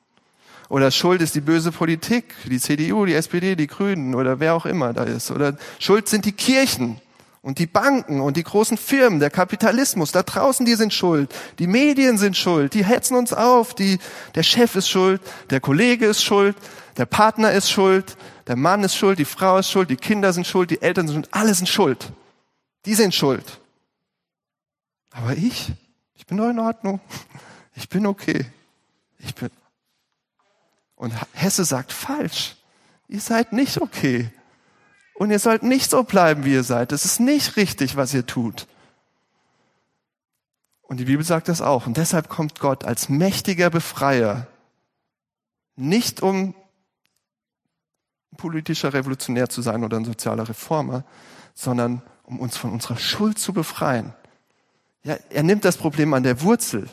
Oder 0.69 0.89
Schuld 0.89 1.21
ist 1.21 1.35
die 1.35 1.41
böse 1.41 1.71
Politik, 1.71 2.35
die 2.45 2.59
CDU, 2.59 3.05
die 3.05 3.13
SPD, 3.13 3.55
die 3.55 3.67
Grünen 3.67 4.15
oder 4.15 4.39
wer 4.39 4.55
auch 4.55 4.65
immer 4.65 4.93
da 4.93 5.03
ist. 5.03 5.29
Oder 5.29 5.55
Schuld 5.77 6.07
sind 6.07 6.25
die 6.25 6.31
Kirchen 6.31 6.99
Und 7.41 7.57
die 7.59 7.67
Banken 7.67 8.19
und 8.19 8.35
die 8.35 8.43
großen 8.43 8.77
Firmen, 8.77 9.19
der 9.19 9.29
Kapitalismus, 9.29 10.11
da 10.11 10.23
draußen, 10.23 10.65
die 10.65 10.75
sind 10.75 10.93
schuld. 10.93 11.33
Die 11.57 11.67
Medien 11.67 12.17
sind 12.17 12.35
schuld. 12.35 12.73
Die 12.73 12.83
hetzen 12.83 13.15
uns 13.15 13.31
auf. 13.31 13.73
Die, 13.73 13.99
der 14.35 14.43
Chef 14.43 14.75
ist 14.75 14.89
schuld. 14.89 15.21
Der 15.49 15.61
Kollege 15.61 16.05
ist 16.05 16.21
schuld. 16.21 16.57
Der 16.97 17.05
Partner 17.05 17.53
ist 17.53 17.71
schuld. 17.71 18.17
Der 18.47 18.57
Mann 18.57 18.83
ist 18.83 18.95
schuld. 18.95 19.19
Die 19.19 19.25
Frau 19.25 19.57
ist 19.57 19.71
schuld. 19.71 19.89
Die 19.89 19.95
Kinder 19.95 20.33
sind 20.33 20.47
schuld. 20.47 20.69
Die 20.69 20.81
Eltern 20.81 21.07
sind 21.07 21.15
schuld. 21.15 21.33
Alle 21.33 21.53
sind 21.53 21.69
schuld. 21.69 22.11
Die 22.85 22.95
sind 22.95 23.15
schuld. 23.15 23.61
Aber 25.11 25.33
ich, 25.33 25.71
ich 26.15 26.25
bin 26.25 26.37
doch 26.37 26.49
in 26.49 26.59
Ordnung. 26.59 26.99
Ich 27.75 27.87
bin 27.87 28.05
okay. 28.05 28.45
Ich 29.19 29.33
bin. 29.35 29.49
Und 30.95 31.13
Hesse 31.31 31.63
sagt 31.63 31.93
falsch. 31.93 32.57
Ihr 33.07 33.21
seid 33.21 33.53
nicht 33.53 33.81
okay. 33.81 34.29
Und 35.19 35.31
ihr 35.31 35.39
sollt 35.39 35.63
nicht 35.63 35.91
so 35.91 36.03
bleiben, 36.03 36.45
wie 36.45 36.53
ihr 36.53 36.63
seid. 36.63 36.93
Das 36.93 37.03
ist 37.03 37.19
nicht 37.19 37.57
richtig, 37.57 37.97
was 37.97 38.13
ihr 38.13 38.25
tut. 38.25 38.67
Und 40.81 40.95
die 40.95 41.03
Bibel 41.03 41.25
sagt 41.25 41.49
das 41.49 41.61
auch. 41.61 41.87
Und 41.87 41.97
deshalb 41.97 42.29
kommt 42.29 42.61
Gott 42.61 42.85
als 42.85 43.09
mächtiger 43.09 43.69
Befreier. 43.69 44.47
Nicht 45.75 46.21
um 46.21 46.55
politischer 48.37 48.93
Revolutionär 48.93 49.49
zu 49.49 49.61
sein 49.61 49.83
oder 49.83 49.97
ein 49.97 50.05
sozialer 50.05 50.47
Reformer, 50.47 51.03
sondern 51.53 52.01
um 52.23 52.39
uns 52.39 52.55
von 52.55 52.71
unserer 52.71 52.95
Schuld 52.95 53.37
zu 53.39 53.51
befreien. 53.51 54.13
Ja, 55.03 55.17
er 55.29 55.43
nimmt 55.43 55.65
das 55.65 55.75
Problem 55.75 56.13
an 56.13 56.23
der 56.23 56.41
Wurzel, 56.43 56.87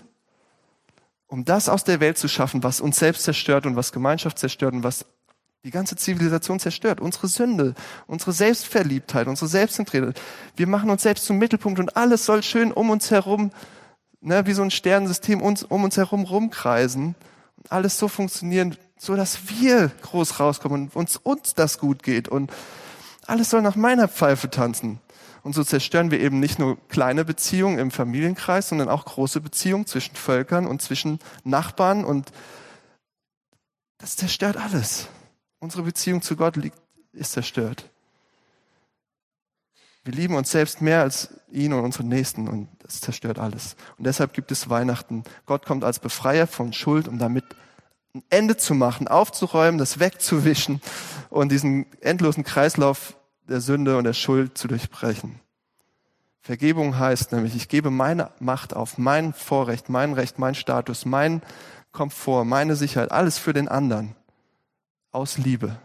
um 1.28 1.44
das 1.44 1.68
aus 1.68 1.84
der 1.84 2.00
Welt 2.00 2.18
zu 2.18 2.26
schaffen, 2.26 2.64
was 2.64 2.80
uns 2.80 2.98
selbst 2.98 3.22
zerstört 3.22 3.66
und 3.66 3.76
was 3.76 3.92
Gemeinschaft 3.92 4.40
zerstört 4.40 4.74
und 4.74 4.82
was 4.82 5.06
die 5.66 5.72
ganze 5.72 5.96
Zivilisation 5.96 6.60
zerstört. 6.60 7.00
Unsere 7.00 7.26
Sünde, 7.26 7.74
unsere 8.06 8.30
Selbstverliebtheit, 8.32 9.26
unsere 9.26 9.48
Selbstzentriertheit. 9.48 10.20
Wir 10.54 10.68
machen 10.68 10.90
uns 10.90 11.02
selbst 11.02 11.24
zum 11.24 11.38
Mittelpunkt 11.38 11.80
und 11.80 11.96
alles 11.96 12.24
soll 12.24 12.44
schön 12.44 12.70
um 12.70 12.88
uns 12.88 13.10
herum, 13.10 13.50
ne, 14.20 14.46
wie 14.46 14.52
so 14.52 14.62
ein 14.62 14.70
Sternensystem 14.70 15.42
uns, 15.42 15.64
um 15.64 15.82
uns 15.82 15.96
herum 15.96 16.22
rumkreisen. 16.22 17.16
Und 17.56 17.72
alles 17.72 17.98
so 17.98 18.06
funktionieren, 18.06 18.76
so 18.96 19.16
dass 19.16 19.48
wir 19.48 19.90
groß 20.02 20.38
rauskommen 20.38 20.82
und 20.84 20.94
uns, 20.94 21.16
uns 21.16 21.54
das 21.54 21.80
gut 21.80 22.04
geht. 22.04 22.28
Und 22.28 22.52
alles 23.26 23.50
soll 23.50 23.60
nach 23.60 23.74
meiner 23.74 24.06
Pfeife 24.06 24.48
tanzen. 24.48 25.00
Und 25.42 25.56
so 25.56 25.64
zerstören 25.64 26.12
wir 26.12 26.20
eben 26.20 26.38
nicht 26.38 26.60
nur 26.60 26.78
kleine 26.88 27.24
Beziehungen 27.24 27.80
im 27.80 27.90
Familienkreis, 27.90 28.68
sondern 28.68 28.88
auch 28.88 29.04
große 29.04 29.40
Beziehungen 29.40 29.86
zwischen 29.86 30.14
Völkern 30.14 30.64
und 30.64 30.80
zwischen 30.80 31.18
Nachbarn. 31.42 32.04
Und 32.04 32.30
das 33.98 34.14
zerstört 34.14 34.56
alles. 34.56 35.08
Unsere 35.58 35.82
Beziehung 35.82 36.22
zu 36.22 36.36
Gott 36.36 36.56
liegt, 36.56 36.78
ist 37.12 37.32
zerstört. 37.32 37.88
Wir 40.04 40.12
lieben 40.12 40.36
uns 40.36 40.50
selbst 40.52 40.82
mehr 40.82 41.00
als 41.00 41.30
ihn 41.50 41.72
und 41.72 41.82
unsere 41.82 42.04
Nächsten 42.04 42.46
und 42.46 42.68
das 42.78 43.00
zerstört 43.00 43.38
alles. 43.38 43.74
Und 43.98 44.06
deshalb 44.06 44.34
gibt 44.34 44.52
es 44.52 44.68
Weihnachten. 44.68 45.24
Gott 45.46 45.66
kommt 45.66 45.82
als 45.82 45.98
Befreier 45.98 46.46
von 46.46 46.72
Schuld, 46.72 47.08
um 47.08 47.18
damit 47.18 47.44
ein 48.14 48.22
Ende 48.30 48.56
zu 48.56 48.74
machen, 48.74 49.08
aufzuräumen, 49.08 49.78
das 49.78 49.98
wegzuwischen 49.98 50.80
und 51.28 51.50
diesen 51.50 51.86
endlosen 52.00 52.44
Kreislauf 52.44 53.16
der 53.48 53.60
Sünde 53.60 53.96
und 53.96 54.04
der 54.04 54.12
Schuld 54.12 54.56
zu 54.56 54.68
durchbrechen. 54.68 55.40
Vergebung 56.40 56.98
heißt 56.98 57.32
nämlich, 57.32 57.56
ich 57.56 57.68
gebe 57.68 57.90
meine 57.90 58.30
Macht 58.38 58.76
auf, 58.76 58.98
mein 58.98 59.32
Vorrecht, 59.32 59.88
mein 59.88 60.12
Recht, 60.12 60.38
mein 60.38 60.54
Status, 60.54 61.04
mein 61.04 61.42
Komfort, 61.90 62.44
meine 62.44 62.76
Sicherheit, 62.76 63.10
alles 63.10 63.38
für 63.38 63.52
den 63.52 63.66
anderen 63.66 64.14
aus 65.16 65.38
Liebe. 65.38 65.78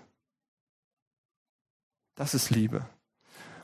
Das 2.16 2.34
ist 2.34 2.50
Liebe. 2.50 2.86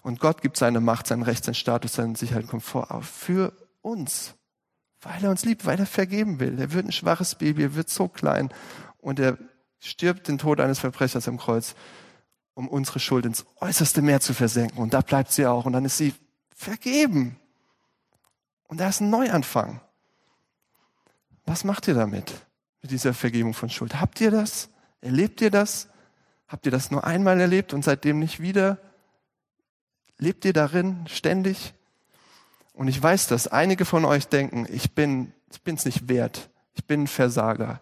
Und 0.02 0.22
Gott 0.22 0.42
gibt 0.42 0.56
seine 0.56 0.80
Macht, 0.80 1.08
sein 1.08 1.24
Recht, 1.24 1.44
sein 1.44 1.56
Status, 1.56 1.94
seinen 1.94 2.16
Sicherheit, 2.16 2.48
Komfort 2.48 2.90
auf 2.90 3.06
für 3.06 3.52
uns, 3.82 4.36
weil 5.02 5.22
er 5.26 5.30
uns 5.30 5.44
liebt, 5.44 5.66
weil 5.66 5.78
er 5.78 5.86
vergeben 5.86 6.40
will. 6.40 6.58
Er 6.58 6.72
wird 6.72 6.86
ein 6.86 6.94
schwaches 6.94 7.36
Baby, 7.36 7.64
er 7.64 7.76
wird 7.76 7.90
so 7.90 8.08
klein 8.08 8.50
und 9.00 9.20
er 9.20 9.38
stirbt 9.80 10.30
den 10.30 10.38
Tod 10.38 10.62
eines 10.62 10.80
Verbrechers 10.80 11.28
am 11.28 11.38
Kreuz, 11.38 11.76
um 12.54 12.70
unsere 12.70 13.02
Schuld 13.02 13.26
ins 13.26 13.46
äußerste 13.60 14.02
Meer 14.02 14.22
zu 14.22 14.34
versenken. 14.34 14.78
Und 14.82 14.94
da 14.94 15.02
bleibt 15.02 15.34
sie 15.34 15.46
auch 15.46 15.66
und 15.66 15.74
dann 15.74 15.84
ist 15.84 15.98
sie 15.98 16.16
vergeben. 16.56 17.38
Und 18.70 18.80
da 18.80 18.88
ist 18.88 19.02
ein 19.02 19.10
Neuanfang. 19.10 19.82
Was 21.46 21.66
macht 21.66 21.90
ihr 21.90 21.94
damit, 21.94 22.34
mit 22.82 22.92
dieser 22.92 23.14
Vergebung 23.14 23.54
von 23.54 23.70
Schuld? 23.70 24.00
Habt 24.00 24.22
ihr 24.22 24.32
das? 24.32 24.70
Erlebt 25.02 25.42
ihr 25.42 25.52
das? 25.52 25.90
Habt 26.48 26.66
ihr 26.66 26.72
das 26.72 26.92
nur 26.92 27.04
einmal 27.04 27.40
erlebt 27.40 27.74
und 27.74 27.84
seitdem 27.84 28.20
nicht 28.20 28.40
wieder? 28.40 28.80
Lebt 30.18 30.46
ihr 30.46 30.54
darin 30.54 31.06
ständig? 31.08 31.74
Und 32.74 32.88
ich 32.88 33.02
weiß, 33.02 33.28
dass 33.28 33.48
einige 33.48 33.86
von 33.86 34.06
euch 34.06 34.28
denken, 34.28 34.68
ich 34.70 34.94
bin, 34.94 35.34
ich 35.52 35.62
bin's 35.62 35.86
nicht 35.86 36.10
wert. 36.10 36.50
Ich 36.74 36.86
bin 36.86 37.04
ein 37.04 37.08
Versager. 37.08 37.82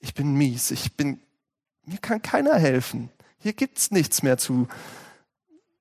Ich 0.00 0.14
bin 0.14 0.34
mies. 0.34 0.70
Ich 0.72 0.96
bin, 0.96 1.20
mir 1.84 1.98
kann 1.98 2.20
keiner 2.20 2.56
helfen. 2.56 3.08
Hier 3.38 3.52
gibt's 3.52 3.90
nichts 3.90 4.22
mehr 4.22 4.38
zu, 4.38 4.68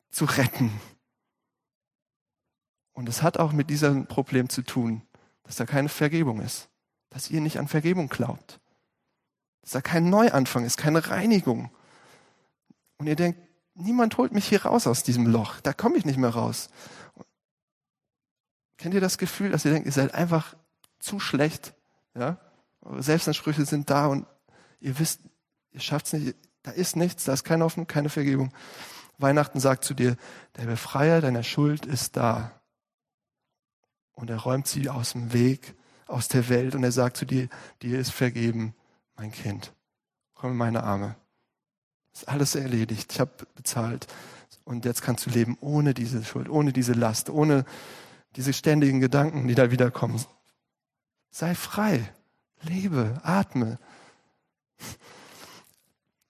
zu 0.10 0.26
retten. 0.26 0.72
Und 2.94 3.10
es 3.10 3.24
hat 3.24 3.38
auch 3.38 3.52
mit 3.52 3.70
diesem 3.70 4.06
Problem 4.06 4.48
zu 4.48 4.62
tun, 4.62 5.02
dass 5.44 5.56
da 5.56 5.66
keine 5.66 5.90
Vergebung 5.90 6.40
ist. 6.40 6.70
Dass 7.10 7.30
ihr 7.30 7.42
nicht 7.42 7.60
an 7.60 7.68
Vergebung 7.68 8.10
glaubt. 8.10 8.61
Dass 9.62 9.72
da 9.72 9.82
kein 9.82 10.10
Neuanfang 10.10 10.66
ist, 10.66 10.78
keine 10.78 11.08
Reinigung. 11.10 11.70
Und 12.98 13.08
ihr 13.08 13.16
denkt, 13.16 13.40
niemand 13.76 14.18
holt 14.18 14.32
mich 14.32 14.48
hier 14.48 14.66
raus 14.66 14.88
aus 14.88 15.04
diesem 15.04 15.28
Loch. 15.28 15.60
Da 15.62 15.74
komme 15.74 15.98
ich 15.98 16.06
nicht 16.06 16.18
mehr 16.18 16.32
raus. 16.32 16.70
Kennt 18.78 18.94
ihr 18.94 19.02
das 19.02 19.18
Gefühl, 19.18 19.52
dass 19.52 19.66
ihr 19.66 19.72
denkt, 19.72 19.86
ihr 19.86 19.92
seid 19.92 20.14
einfach 20.14 20.56
zu 21.00 21.20
schlecht? 21.20 21.74
Ja? 22.16 22.38
Eure 22.82 23.04
Selbstansprüche 23.04 23.66
sind 23.66 23.90
da 23.90 24.08
und 24.08 24.26
ihr 24.80 24.98
wisst, 24.98 25.22
ihr 25.72 25.80
schafft 25.80 26.08
es 26.08 26.14
nicht. 26.14 26.36
Da 26.64 26.72
ist 26.72 26.96
nichts, 26.96 27.24
da 27.24 27.34
ist 27.34 27.44
keine 27.44 27.64
Hoffnung, 27.64 27.88
keine 27.88 28.10
Vergebung. 28.10 28.54
Weihnachten 29.18 29.60
sagt 29.60 29.84
zu 29.84 29.94
dir, 29.94 30.16
der 30.58 30.66
Befreier 30.66 31.22
deiner 31.22 31.44
Schuld 31.44 31.86
ist 31.86 32.18
da. 32.18 32.60
Und 34.14 34.30
er 34.30 34.38
räumt 34.38 34.68
sie 34.68 34.90
aus 34.90 35.14
dem 35.14 35.34
Weg, 35.34 35.76
aus 36.08 36.28
der 36.28 36.50
Welt 36.50 36.76
und 36.76 36.84
er 36.84 36.92
sagt 36.92 37.18
zu 37.18 37.26
dir, 37.26 37.50
dir 37.82 38.00
ist 38.00 38.12
vergeben 38.12 38.76
mein 39.22 39.32
Kind, 39.32 39.72
komm 40.34 40.54
in 40.54 40.58
meine 40.58 40.82
Arme. 40.82 41.16
Ist 42.12 42.28
alles 42.28 42.56
erledigt. 42.56 43.14
Ich 43.14 43.20
habe 43.20 43.32
bezahlt. 43.56 44.08
Und 44.64 44.84
jetzt 44.84 45.04
kannst 45.04 45.28
du 45.28 45.30
leben 45.30 45.60
ohne 45.62 45.94
diese 45.94 46.24
Schuld, 46.24 46.50
ohne 46.50 46.74
diese 46.74 46.94
Last, 46.94 47.30
ohne 47.30 47.64
diese 48.36 48.52
ständigen 48.52 49.00
Gedanken, 49.00 49.48
die 49.48 49.54
da 49.54 49.70
wiederkommen. 49.70 50.20
Sei 51.30 51.54
frei. 51.54 52.12
Lebe, 52.64 53.22
atme. 53.24 53.78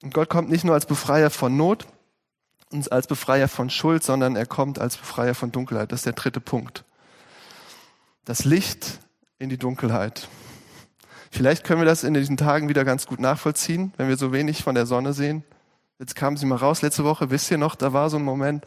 Und 0.01 0.13
Gott 0.13 0.30
kommt 0.30 0.49
nicht 0.49 0.65
nur 0.65 0.73
als 0.73 0.86
Befreier 0.86 1.30
von 1.30 1.56
Not 1.56 1.88
und 2.71 2.91
als 2.91 3.08
Befreier 3.08 3.47
von 3.47 3.69
Schuld, 3.69 4.04
sondern 4.04 4.36
er 4.36 4.45
kommt 4.45 4.80
als 4.80 4.97
Befreier 4.97 5.34
von 5.34 5.54
Dunkelheit. 5.54 5.93
Das 5.93 6.01
ist 6.01 6.06
der 6.06 6.13
dritte 6.13 6.41
Punkt. 6.41 6.84
Das 8.25 8.43
Licht 8.43 8.99
in 9.39 9.47
die 9.47 9.58
Dunkelheit. 9.58 10.27
Vielleicht 11.34 11.63
können 11.63 11.80
wir 11.80 11.86
das 11.86 12.04
in 12.04 12.13
diesen 12.13 12.36
Tagen 12.36 12.67
wieder 12.67 12.84
ganz 12.84 13.08
gut 13.08 13.22
nachvollziehen, 13.22 13.94
wenn 13.96 14.10
wir 14.10 14.17
so 14.17 14.34
wenig 14.34 14.63
von 14.63 14.76
der 14.76 14.86
Sonne 14.86 15.13
sehen. 15.13 15.46
Jetzt 15.98 16.13
kam 16.15 16.36
sie 16.36 16.46
mal 16.46 16.58
raus 16.58 16.82
letzte 16.82 17.06
Woche, 17.06 17.32
wisst 17.32 17.50
ihr 17.50 17.58
noch, 17.58 17.76
da 17.76 17.94
war 17.94 18.10
so 18.10 18.17
ein 18.17 18.24
Moment, 18.24 18.65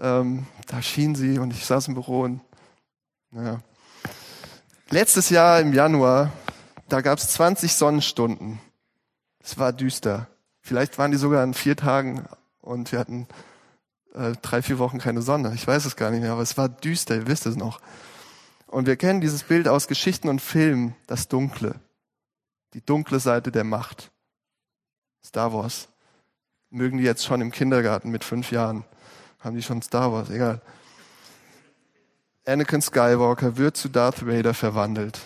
ähm, 0.00 0.46
da 0.66 0.82
schien 0.82 1.14
sie 1.14 1.38
und 1.38 1.52
ich 1.52 1.64
saß 1.64 1.86
im 1.88 1.94
Büro 1.94 2.22
und 2.22 2.40
naja. 3.30 3.60
Letztes 4.90 5.30
Jahr 5.30 5.60
im 5.60 5.72
Januar, 5.72 6.32
da 6.88 7.00
gab 7.02 7.18
es 7.18 7.28
20 7.28 7.74
Sonnenstunden. 7.74 8.58
Es 9.40 9.58
war 9.58 9.72
düster. 9.72 10.26
Vielleicht 10.60 10.98
waren 10.98 11.12
die 11.12 11.18
sogar 11.18 11.42
an 11.42 11.54
vier 11.54 11.76
Tagen 11.76 12.24
und 12.62 12.90
wir 12.90 12.98
hatten 12.98 13.28
äh, 14.14 14.32
drei, 14.42 14.60
vier 14.60 14.78
Wochen 14.80 14.98
keine 14.98 15.22
Sonne. 15.22 15.52
Ich 15.54 15.66
weiß 15.66 15.84
es 15.84 15.94
gar 15.94 16.10
nicht 16.10 16.22
mehr, 16.22 16.32
aber 16.32 16.42
es 16.42 16.56
war 16.56 16.68
düster, 16.68 17.14
ihr 17.14 17.26
wisst 17.28 17.46
es 17.46 17.56
noch. 17.56 17.80
Und 18.66 18.86
wir 18.86 18.96
kennen 18.96 19.20
dieses 19.20 19.44
Bild 19.44 19.68
aus 19.68 19.88
Geschichten 19.88 20.28
und 20.28 20.40
Filmen, 20.40 20.94
das 21.06 21.28
Dunkle. 21.28 21.76
Die 22.74 22.84
dunkle 22.84 23.20
Seite 23.20 23.52
der 23.52 23.64
Macht. 23.64 24.10
Star 25.24 25.52
Wars. 25.52 25.88
Mögen 26.70 26.98
die 26.98 27.04
jetzt 27.04 27.24
schon 27.24 27.40
im 27.40 27.52
Kindergarten 27.52 28.10
mit 28.10 28.24
fünf 28.24 28.50
Jahren? 28.50 28.84
Haben 29.38 29.56
die 29.56 29.62
schon 29.62 29.82
Star 29.82 30.12
Wars? 30.12 30.30
Egal. 30.30 30.60
Anakin 32.44 32.82
Skywalker 32.82 33.56
wird 33.56 33.76
zu 33.76 33.88
Darth 33.88 34.26
Vader 34.26 34.54
verwandelt. 34.54 35.20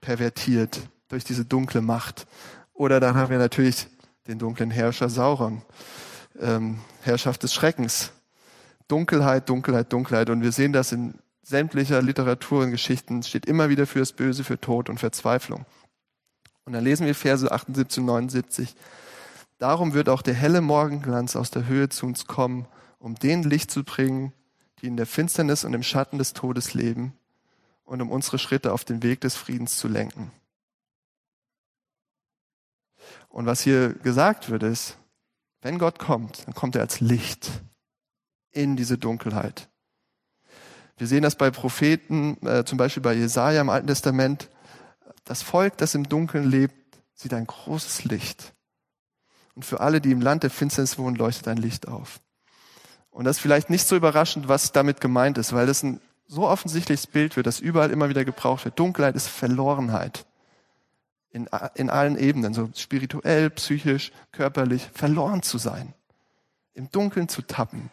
Pervertiert 0.00 0.80
durch 1.08 1.24
diese 1.24 1.44
dunkle 1.44 1.80
Macht. 1.80 2.26
Oder 2.72 3.00
dann 3.00 3.14
haben 3.14 3.30
wir 3.30 3.38
natürlich 3.38 3.88
den 4.26 4.38
dunklen 4.38 4.70
Herrscher 4.70 5.08
Sauron. 5.08 5.62
Ähm, 6.38 6.80
Herrschaft 7.02 7.42
des 7.42 7.54
Schreckens. 7.54 8.12
Dunkelheit, 8.88 9.48
Dunkelheit, 9.48 9.92
Dunkelheit. 9.92 10.28
Und 10.30 10.42
wir 10.42 10.52
sehen 10.52 10.72
das 10.72 10.92
in 10.92 11.14
sämtlicher 11.44 12.02
Literatur 12.02 12.62
und 12.62 12.70
Geschichten 12.70 13.22
steht 13.22 13.46
immer 13.46 13.68
wieder 13.68 13.86
fürs 13.86 14.12
Böse, 14.12 14.44
für 14.44 14.60
Tod 14.60 14.88
und 14.88 14.98
Verzweiflung. 14.98 15.66
Und 16.64 16.72
dann 16.72 16.82
lesen 16.82 17.06
wir 17.06 17.14
Verse 17.14 17.50
78 17.50 17.98
und 18.00 18.06
79. 18.06 18.74
Darum 19.58 19.94
wird 19.94 20.08
auch 20.08 20.22
der 20.22 20.34
helle 20.34 20.62
Morgenglanz 20.62 21.36
aus 21.36 21.50
der 21.50 21.66
Höhe 21.66 21.88
zu 21.90 22.06
uns 22.06 22.26
kommen, 22.26 22.66
um 22.98 23.14
den 23.14 23.42
Licht 23.42 23.70
zu 23.70 23.84
bringen, 23.84 24.32
die 24.80 24.86
in 24.86 24.96
der 24.96 25.06
Finsternis 25.06 25.64
und 25.64 25.74
im 25.74 25.82
Schatten 25.82 26.18
des 26.18 26.32
Todes 26.32 26.74
leben 26.74 27.12
und 27.84 28.00
um 28.00 28.10
unsere 28.10 28.38
Schritte 28.38 28.72
auf 28.72 28.84
den 28.84 29.02
Weg 29.02 29.20
des 29.20 29.36
Friedens 29.36 29.76
zu 29.76 29.88
lenken. 29.88 30.32
Und 33.28 33.46
was 33.46 33.60
hier 33.60 33.92
gesagt 33.92 34.48
wird 34.48 34.62
ist, 34.62 34.96
wenn 35.60 35.78
Gott 35.78 35.98
kommt, 35.98 36.46
dann 36.46 36.54
kommt 36.54 36.76
er 36.76 36.82
als 36.82 37.00
Licht 37.00 37.50
in 38.50 38.76
diese 38.76 38.96
Dunkelheit. 38.96 39.68
Wir 40.96 41.06
sehen 41.06 41.22
das 41.22 41.36
bei 41.36 41.50
Propheten, 41.50 42.38
äh, 42.46 42.64
zum 42.64 42.78
Beispiel 42.78 43.02
bei 43.02 43.14
Jesaja 43.14 43.60
im 43.60 43.70
Alten 43.70 43.88
Testament. 43.88 44.48
Das 45.24 45.42
Volk, 45.42 45.76
das 45.78 45.94
im 45.94 46.08
Dunkeln 46.08 46.48
lebt, 46.48 46.74
sieht 47.14 47.34
ein 47.34 47.46
großes 47.46 48.04
Licht. 48.04 48.52
Und 49.54 49.64
für 49.64 49.80
alle, 49.80 50.00
die 50.00 50.12
im 50.12 50.20
Land 50.20 50.42
der 50.42 50.50
Finsternis 50.50 50.98
wohnen, 50.98 51.16
leuchtet 51.16 51.48
ein 51.48 51.56
Licht 51.56 51.88
auf. 51.88 52.20
Und 53.10 53.24
das 53.24 53.36
ist 53.36 53.42
vielleicht 53.42 53.70
nicht 53.70 53.86
so 53.86 53.96
überraschend, 53.96 54.48
was 54.48 54.72
damit 54.72 55.00
gemeint 55.00 55.38
ist, 55.38 55.52
weil 55.52 55.66
das 55.66 55.82
ein 55.82 56.00
so 56.26 56.48
offensichtliches 56.48 57.06
Bild 57.06 57.36
wird, 57.36 57.46
das 57.46 57.60
überall 57.60 57.90
immer 57.90 58.08
wieder 58.08 58.24
gebraucht 58.24 58.64
wird. 58.64 58.78
Dunkelheit 58.78 59.14
ist 59.14 59.28
Verlorenheit. 59.28 60.26
In, 61.30 61.48
in 61.74 61.90
allen 61.90 62.16
Ebenen, 62.16 62.54
so 62.54 62.70
spirituell, 62.76 63.50
psychisch, 63.50 64.12
körperlich, 64.30 64.88
verloren 64.94 65.42
zu 65.42 65.58
sein. 65.58 65.92
Im 66.74 66.90
Dunkeln 66.90 67.28
zu 67.28 67.42
tappen. 67.42 67.90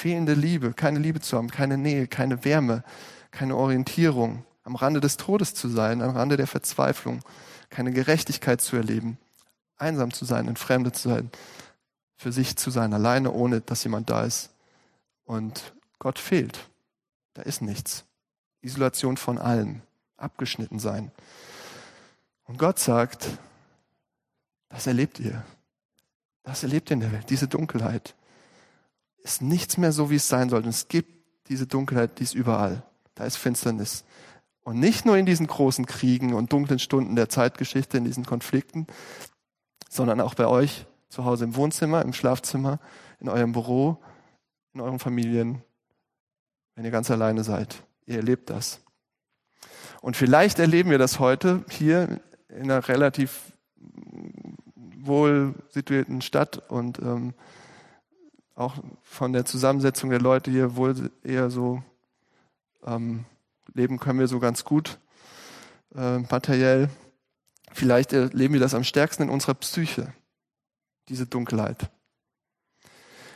Fehlende 0.00 0.32
Liebe, 0.32 0.72
keine 0.72 0.98
Liebe 0.98 1.20
zu 1.20 1.36
haben, 1.36 1.50
keine 1.50 1.76
Nähe, 1.76 2.06
keine 2.06 2.42
Wärme, 2.46 2.84
keine 3.32 3.54
Orientierung. 3.54 4.46
Am 4.64 4.74
Rande 4.74 4.98
des 4.98 5.18
Todes 5.18 5.52
zu 5.52 5.68
sein, 5.68 6.00
am 6.00 6.16
Rande 6.16 6.38
der 6.38 6.46
Verzweiflung, 6.46 7.20
keine 7.68 7.92
Gerechtigkeit 7.92 8.62
zu 8.62 8.76
erleben. 8.76 9.18
Einsam 9.76 10.10
zu 10.10 10.24
sein, 10.24 10.48
entfremdet 10.48 10.96
zu 10.96 11.10
sein, 11.10 11.30
für 12.16 12.32
sich 12.32 12.56
zu 12.56 12.70
sein, 12.70 12.94
alleine, 12.94 13.30
ohne 13.30 13.60
dass 13.60 13.84
jemand 13.84 14.08
da 14.08 14.24
ist. 14.24 14.48
Und 15.26 15.74
Gott 15.98 16.18
fehlt. 16.18 16.70
Da 17.34 17.42
ist 17.42 17.60
nichts. 17.60 18.06
Isolation 18.62 19.18
von 19.18 19.36
allem. 19.36 19.82
Abgeschnitten 20.16 20.78
sein. 20.78 21.10
Und 22.44 22.58
Gott 22.58 22.78
sagt, 22.78 23.28
das 24.70 24.86
erlebt 24.86 25.20
ihr. 25.20 25.44
Das 26.42 26.62
erlebt 26.62 26.88
ihr 26.88 26.94
in 26.94 27.00
der 27.00 27.12
Welt. 27.12 27.28
Diese 27.28 27.48
Dunkelheit 27.48 28.14
ist 29.22 29.42
nichts 29.42 29.76
mehr 29.76 29.92
so, 29.92 30.10
wie 30.10 30.16
es 30.16 30.28
sein 30.28 30.48
sollte. 30.48 30.66
Und 30.66 30.74
es 30.74 30.88
gibt 30.88 31.12
diese 31.48 31.66
Dunkelheit, 31.66 32.18
die 32.18 32.24
ist 32.24 32.34
überall. 32.34 32.82
Da 33.14 33.24
ist 33.24 33.36
Finsternis. 33.36 34.04
Und 34.62 34.78
nicht 34.78 35.04
nur 35.04 35.16
in 35.16 35.26
diesen 35.26 35.46
großen 35.46 35.86
Kriegen 35.86 36.34
und 36.34 36.52
dunklen 36.52 36.78
Stunden 36.78 37.16
der 37.16 37.28
Zeitgeschichte, 37.28 37.98
in 37.98 38.04
diesen 38.04 38.24
Konflikten, 38.24 38.86
sondern 39.88 40.20
auch 40.20 40.34
bei 40.34 40.46
euch 40.46 40.86
zu 41.08 41.24
Hause 41.24 41.44
im 41.44 41.56
Wohnzimmer, 41.56 42.02
im 42.02 42.12
Schlafzimmer, 42.12 42.78
in 43.18 43.28
eurem 43.28 43.52
Büro, 43.52 43.98
in 44.74 44.80
euren 44.80 44.98
Familien, 44.98 45.62
wenn 46.74 46.84
ihr 46.84 46.90
ganz 46.90 47.10
alleine 47.10 47.42
seid. 47.42 47.82
Ihr 48.06 48.16
erlebt 48.16 48.48
das. 48.50 48.80
Und 50.00 50.16
vielleicht 50.16 50.58
erleben 50.58 50.90
wir 50.90 50.98
das 50.98 51.18
heute 51.18 51.64
hier 51.68 52.20
in 52.48 52.70
einer 52.70 52.86
relativ 52.88 53.52
wohl 54.96 55.54
situierten 55.70 56.20
Stadt 56.20 56.70
und 56.70 56.98
ähm, 57.00 57.34
auch 58.60 58.76
von 59.02 59.32
der 59.32 59.44
Zusammensetzung 59.44 60.10
der 60.10 60.20
Leute 60.20 60.50
hier 60.50 60.76
wohl 60.76 61.10
eher 61.24 61.50
so 61.50 61.82
ähm, 62.84 63.24
leben 63.74 63.98
können 63.98 64.18
wir 64.18 64.28
so 64.28 64.38
ganz 64.38 64.64
gut 64.64 64.98
äh, 65.94 66.18
materiell. 66.18 66.90
Vielleicht 67.72 68.12
erleben 68.12 68.54
wir 68.54 68.60
das 68.60 68.74
am 68.74 68.84
stärksten 68.84 69.24
in 69.24 69.30
unserer 69.30 69.54
Psyche, 69.54 70.12
diese 71.08 71.26
Dunkelheit. 71.26 71.90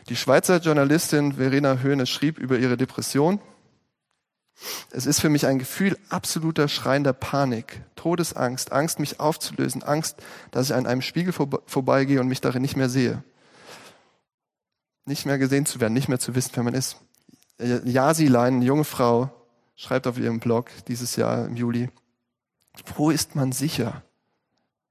Die 0.08 0.16
Schweizer 0.16 0.58
Journalistin 0.58 1.34
Verena 1.34 1.78
Höhne 1.78 2.06
schrieb 2.06 2.38
über 2.38 2.58
ihre 2.58 2.76
Depression, 2.76 3.40
es 4.90 5.06
ist 5.06 5.20
für 5.20 5.30
mich 5.30 5.46
ein 5.46 5.58
Gefühl 5.58 5.98
absoluter 6.10 6.68
schreiender 6.68 7.12
Panik, 7.12 7.82
Todesangst, 7.96 8.70
Angst, 8.70 9.00
mich 9.00 9.18
aufzulösen, 9.18 9.82
Angst, 9.82 10.22
dass 10.52 10.68
ich 10.68 10.74
an 10.74 10.86
einem 10.86 11.02
Spiegel 11.02 11.32
vorbeigehe 11.32 12.20
und 12.20 12.28
mich 12.28 12.40
darin 12.40 12.62
nicht 12.62 12.76
mehr 12.76 12.88
sehe. 12.88 13.24
Nicht 15.04 15.26
mehr 15.26 15.38
gesehen 15.38 15.66
zu 15.66 15.80
werden, 15.80 15.92
nicht 15.92 16.08
mehr 16.08 16.18
zu 16.18 16.34
wissen, 16.34 16.52
wer 16.54 16.62
man 16.62 16.74
ist. 16.74 16.96
Yasilein, 17.58 18.54
eine 18.54 18.64
junge 18.64 18.84
Frau, 18.84 19.30
schreibt 19.76 20.06
auf 20.06 20.18
ihrem 20.18 20.40
Blog 20.40 20.70
dieses 20.88 21.16
Jahr 21.16 21.46
im 21.46 21.56
Juli, 21.56 21.90
wo 22.96 23.10
ist 23.10 23.36
man 23.36 23.52
sicher, 23.52 24.02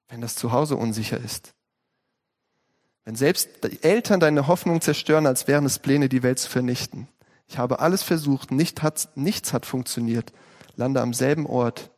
wenn 0.07 0.21
das 0.21 0.35
Zuhause 0.35 0.75
unsicher 0.75 1.17
ist? 1.17 1.53
Wenn 3.05 3.15
selbst 3.15 3.49
die 3.63 3.83
Eltern 3.83 4.19
deine 4.19 4.47
Hoffnung 4.47 4.79
zerstören, 4.79 5.25
als 5.27 5.47
wären 5.47 5.65
es 5.65 5.79
Pläne, 5.79 6.07
die 6.07 6.23
Welt 6.23 6.39
zu 6.39 6.49
vernichten. 6.49 7.09
Ich 7.47 7.57
habe 7.57 7.79
alles 7.79 8.01
versucht, 8.01 8.51
nicht 8.51 8.81
hat, 8.81 9.09
nichts 9.15 9.51
hat 9.51 9.65
funktioniert, 9.65 10.31
lande 10.75 11.01
am 11.01 11.13
selben 11.13 11.45
Ort, 11.45 11.91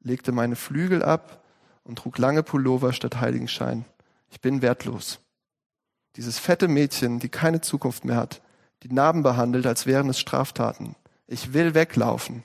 legte 0.00 0.32
meine 0.32 0.56
Flügel 0.56 1.02
ab 1.04 1.44
und 1.84 1.96
trug 2.00 2.18
lange 2.18 2.42
Pullover 2.42 2.92
statt 2.92 3.20
Heiligenschein. 3.20 3.84
Ich 4.30 4.40
bin 4.40 4.62
wertlos. 4.62 5.20
Dieses 6.16 6.38
fette 6.38 6.68
Mädchen, 6.68 7.18
die 7.18 7.28
keine 7.28 7.60
Zukunft 7.60 8.04
mehr 8.04 8.16
hat, 8.16 8.42
die 8.82 8.92
Narben 8.92 9.22
behandelt, 9.22 9.66
als 9.66 9.86
wären 9.86 10.08
es 10.08 10.18
Straftaten. 10.18 10.96
Ich 11.26 11.52
will 11.52 11.74
weglaufen. 11.74 12.42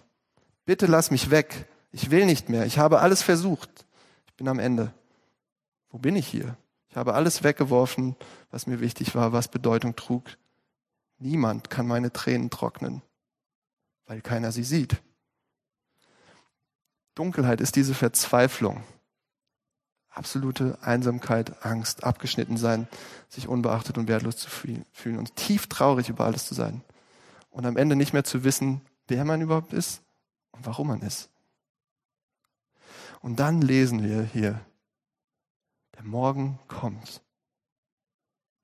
Bitte 0.65 0.86
lass 0.86 1.12
mich 1.12 1.32
weg. 1.32 1.67
Ich 1.91 2.12
will 2.12 2.25
nicht 2.25 2.49
mehr. 2.49 2.65
Ich 2.65 2.77
habe 2.77 2.99
alles 2.99 3.21
versucht. 3.21 3.69
Ich 4.27 4.34
bin 4.36 4.47
am 4.47 4.60
Ende. 4.60 4.93
Wo 5.89 5.97
bin 5.97 6.15
ich 6.15 6.27
hier? 6.27 6.56
Ich 6.89 6.95
habe 6.95 7.13
alles 7.13 7.43
weggeworfen, 7.43 8.15
was 8.51 8.67
mir 8.67 8.80
wichtig 8.80 9.15
war, 9.15 9.34
was 9.34 9.47
Bedeutung 9.47 9.95
trug. 9.95 10.23
Niemand 11.19 11.69
kann 11.69 11.88
meine 11.88 12.13
Tränen 12.13 12.49
trocknen, 12.49 13.01
weil 14.06 14.21
keiner 14.21 14.51
sie 14.51 14.63
sieht. 14.63 15.01
Dunkelheit 17.15 17.62
ist 17.62 17.75
diese 17.75 17.95
Verzweiflung. 17.95 18.84
Absolute 20.17 20.80
Einsamkeit, 20.82 21.63
Angst, 21.63 22.03
abgeschnitten 22.03 22.58
sein, 22.58 22.88
sich 23.30 23.47
unbeachtet 23.47 23.99
und 23.99 24.08
wertlos 24.08 24.38
zu 24.38 24.49
fühlen 24.49 25.17
und 25.19 25.36
tief 25.36 25.67
traurig 25.67 26.10
über 26.10 26.25
alles 26.25 26.47
zu 26.47 26.56
sein. 26.56 26.82
Und 27.51 27.67
am 27.67 27.77
Ende 27.77 27.95
nicht 27.95 28.13
mehr 28.13 28.23
zu 28.23 28.43
wissen, 28.43 28.82
wer 29.08 29.25
man 29.25 29.41
überhaupt 29.41 29.73
ist 29.73 30.01
und 30.53 30.65
warum 30.65 30.88
man 30.88 31.03
ist. 31.03 31.30
Und 33.21 33.39
dann 33.39 33.62
lesen 33.62 34.01
wir 34.01 34.23
hier 34.23 34.60
der 35.95 36.03
Morgen 36.03 36.58
kommt. 36.67 37.21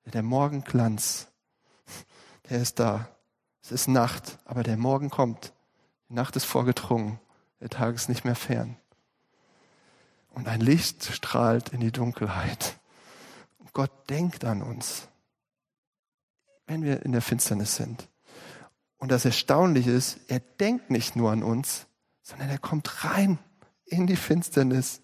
Der 0.06 0.24
Morgenglanz, 0.24 1.28
der 2.50 2.62
ist 2.62 2.80
da. 2.80 3.08
Es 3.62 3.70
ist 3.70 3.86
Nacht, 3.86 4.38
aber 4.44 4.64
der 4.64 4.76
Morgen 4.76 5.08
kommt. 5.08 5.52
Die 6.08 6.14
Nacht 6.14 6.34
ist 6.34 6.46
vorgedrungen. 6.46 7.20
Der 7.60 7.70
Tag 7.70 7.94
ist 7.94 8.08
nicht 8.08 8.24
mehr 8.24 8.34
fern. 8.34 8.76
Und 10.34 10.48
ein 10.48 10.60
Licht 10.60 11.04
strahlt 11.04 11.70
in 11.70 11.80
die 11.80 11.92
Dunkelheit. 11.92 12.78
Und 13.58 13.72
Gott 13.72 14.10
denkt 14.10 14.44
an 14.44 14.62
uns, 14.62 15.08
wenn 16.66 16.82
wir 16.82 17.04
in 17.04 17.12
der 17.12 17.22
Finsternis 17.22 17.76
sind. 17.76 18.08
Und 18.98 19.10
das 19.10 19.24
Erstaunliche 19.24 19.90
ist, 19.90 20.18
er 20.28 20.40
denkt 20.40 20.90
nicht 20.90 21.16
nur 21.16 21.30
an 21.30 21.42
uns, 21.42 21.86
sondern 22.22 22.48
er 22.48 22.58
kommt 22.58 23.04
rein 23.04 23.38
in 23.86 24.06
die 24.06 24.16
Finsternis 24.16 25.00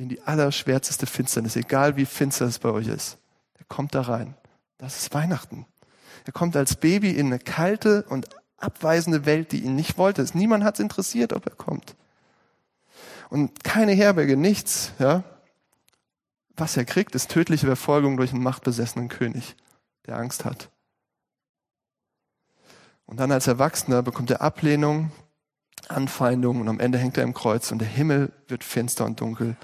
in 0.00 0.08
die 0.08 0.22
allerschwärzeste 0.22 1.06
Finsternis, 1.06 1.56
egal 1.56 1.96
wie 1.96 2.06
finster 2.06 2.46
es 2.46 2.58
bei 2.58 2.70
euch 2.70 2.86
ist. 2.86 3.18
Er 3.58 3.66
kommt 3.66 3.94
da 3.94 4.00
rein. 4.00 4.34
Das 4.78 4.98
ist 4.98 5.12
Weihnachten. 5.12 5.66
Er 6.24 6.32
kommt 6.32 6.56
als 6.56 6.76
Baby 6.76 7.10
in 7.10 7.26
eine 7.26 7.38
kalte 7.38 8.04
und 8.04 8.28
abweisende 8.56 9.26
Welt, 9.26 9.52
die 9.52 9.62
ihn 9.62 9.76
nicht 9.76 9.98
wollte. 9.98 10.24
Niemand 10.32 10.64
hat 10.64 10.74
es 10.74 10.80
interessiert, 10.80 11.34
ob 11.34 11.46
er 11.46 11.54
kommt. 11.54 11.96
Und 13.30 13.62
keine 13.62 13.92
Herberge, 13.92 14.36
nichts, 14.36 14.92
ja. 14.98 15.22
Was 16.56 16.76
er 16.76 16.84
kriegt, 16.84 17.14
ist 17.14 17.30
tödliche 17.30 17.66
Verfolgung 17.66 18.16
durch 18.16 18.32
einen 18.32 18.42
machtbesessenen 18.42 19.08
König, 19.08 19.56
der 20.06 20.16
Angst 20.16 20.44
hat. 20.44 20.68
Und 23.06 23.18
dann 23.18 23.32
als 23.32 23.46
Erwachsener 23.46 24.02
bekommt 24.02 24.30
er 24.30 24.42
Ablehnung, 24.42 25.10
Anfeindung 25.88 26.60
und 26.60 26.68
am 26.68 26.80
Ende 26.80 26.98
hängt 26.98 27.16
er 27.16 27.24
im 27.24 27.34
Kreuz 27.34 27.72
und 27.72 27.78
der 27.78 27.88
Himmel 27.88 28.32
wird 28.48 28.62
finster 28.62 29.04
und 29.04 29.20
dunkel 29.20 29.56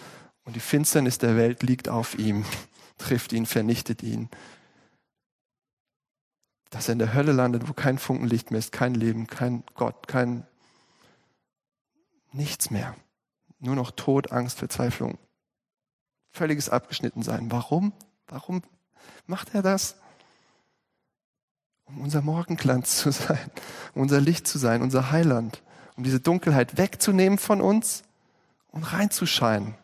und 0.44 0.56
die 0.56 0.60
Finsternis 0.60 1.18
der 1.18 1.36
Welt 1.36 1.62
liegt 1.62 1.88
auf 1.88 2.18
ihm, 2.18 2.44
trifft 2.98 3.32
ihn, 3.32 3.46
vernichtet 3.46 4.02
ihn. 4.02 4.30
Dass 6.70 6.88
er 6.88 6.92
in 6.92 6.98
der 6.98 7.14
Hölle 7.14 7.32
landet, 7.32 7.68
wo 7.68 7.72
kein 7.72 7.98
Funkenlicht 7.98 8.50
mehr 8.50 8.58
ist, 8.58 8.72
kein 8.72 8.94
Leben, 8.94 9.26
kein 9.26 9.64
Gott, 9.74 10.08
kein 10.08 10.46
nichts 12.32 12.70
mehr. 12.70 12.94
Nur 13.58 13.74
noch 13.74 13.90
Tod, 13.90 14.32
Angst, 14.32 14.58
Verzweiflung. 14.58 15.18
Völliges 16.32 16.68
Abgeschnittensein. 16.68 17.50
Warum? 17.50 17.92
Warum 18.26 18.62
macht 19.26 19.54
er 19.54 19.62
das? 19.62 19.96
Um 21.86 22.00
unser 22.00 22.20
Morgenglanz 22.20 22.98
zu 22.98 23.10
sein, 23.10 23.50
um 23.94 24.02
unser 24.02 24.20
Licht 24.20 24.46
zu 24.46 24.58
sein, 24.58 24.82
unser 24.82 25.10
Heiland, 25.12 25.62
um 25.96 26.04
diese 26.04 26.20
Dunkelheit 26.20 26.76
wegzunehmen 26.76 27.38
von 27.38 27.60
uns 27.60 28.02
und 28.68 28.82
reinzuscheinen. 28.82 29.74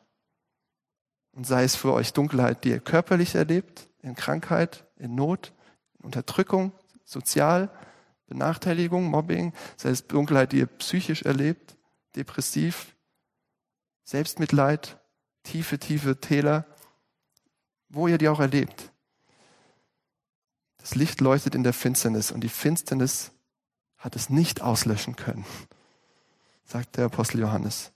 Und 1.32 1.46
sei 1.46 1.64
es 1.64 1.76
für 1.76 1.92
euch 1.92 2.12
Dunkelheit, 2.12 2.64
die 2.64 2.70
ihr 2.70 2.80
körperlich 2.80 3.34
erlebt, 3.34 3.88
in 4.02 4.14
Krankheit, 4.14 4.84
in 4.96 5.14
Not, 5.14 5.52
in 5.98 6.04
Unterdrückung, 6.04 6.72
sozial, 7.04 7.70
Benachteiligung, 8.26 9.04
Mobbing, 9.04 9.52
sei 9.76 9.90
es 9.90 10.06
Dunkelheit, 10.06 10.52
die 10.52 10.58
ihr 10.58 10.66
psychisch 10.66 11.22
erlebt, 11.22 11.76
depressiv, 12.16 12.94
Selbstmitleid, 14.04 14.98
tiefe, 15.42 15.78
tiefe 15.78 16.20
Täler, 16.20 16.66
wo 17.88 18.08
ihr 18.08 18.18
die 18.18 18.28
auch 18.28 18.40
erlebt. 18.40 18.92
Das 20.78 20.94
Licht 20.94 21.20
leuchtet 21.20 21.54
in 21.54 21.62
der 21.62 21.72
Finsternis 21.72 22.32
und 22.32 22.40
die 22.40 22.48
Finsternis 22.48 23.32
hat 23.98 24.16
es 24.16 24.30
nicht 24.30 24.62
auslöschen 24.62 25.14
können, 25.14 25.46
sagt 26.64 26.96
der 26.96 27.06
Apostel 27.06 27.40
Johannes. 27.40 27.92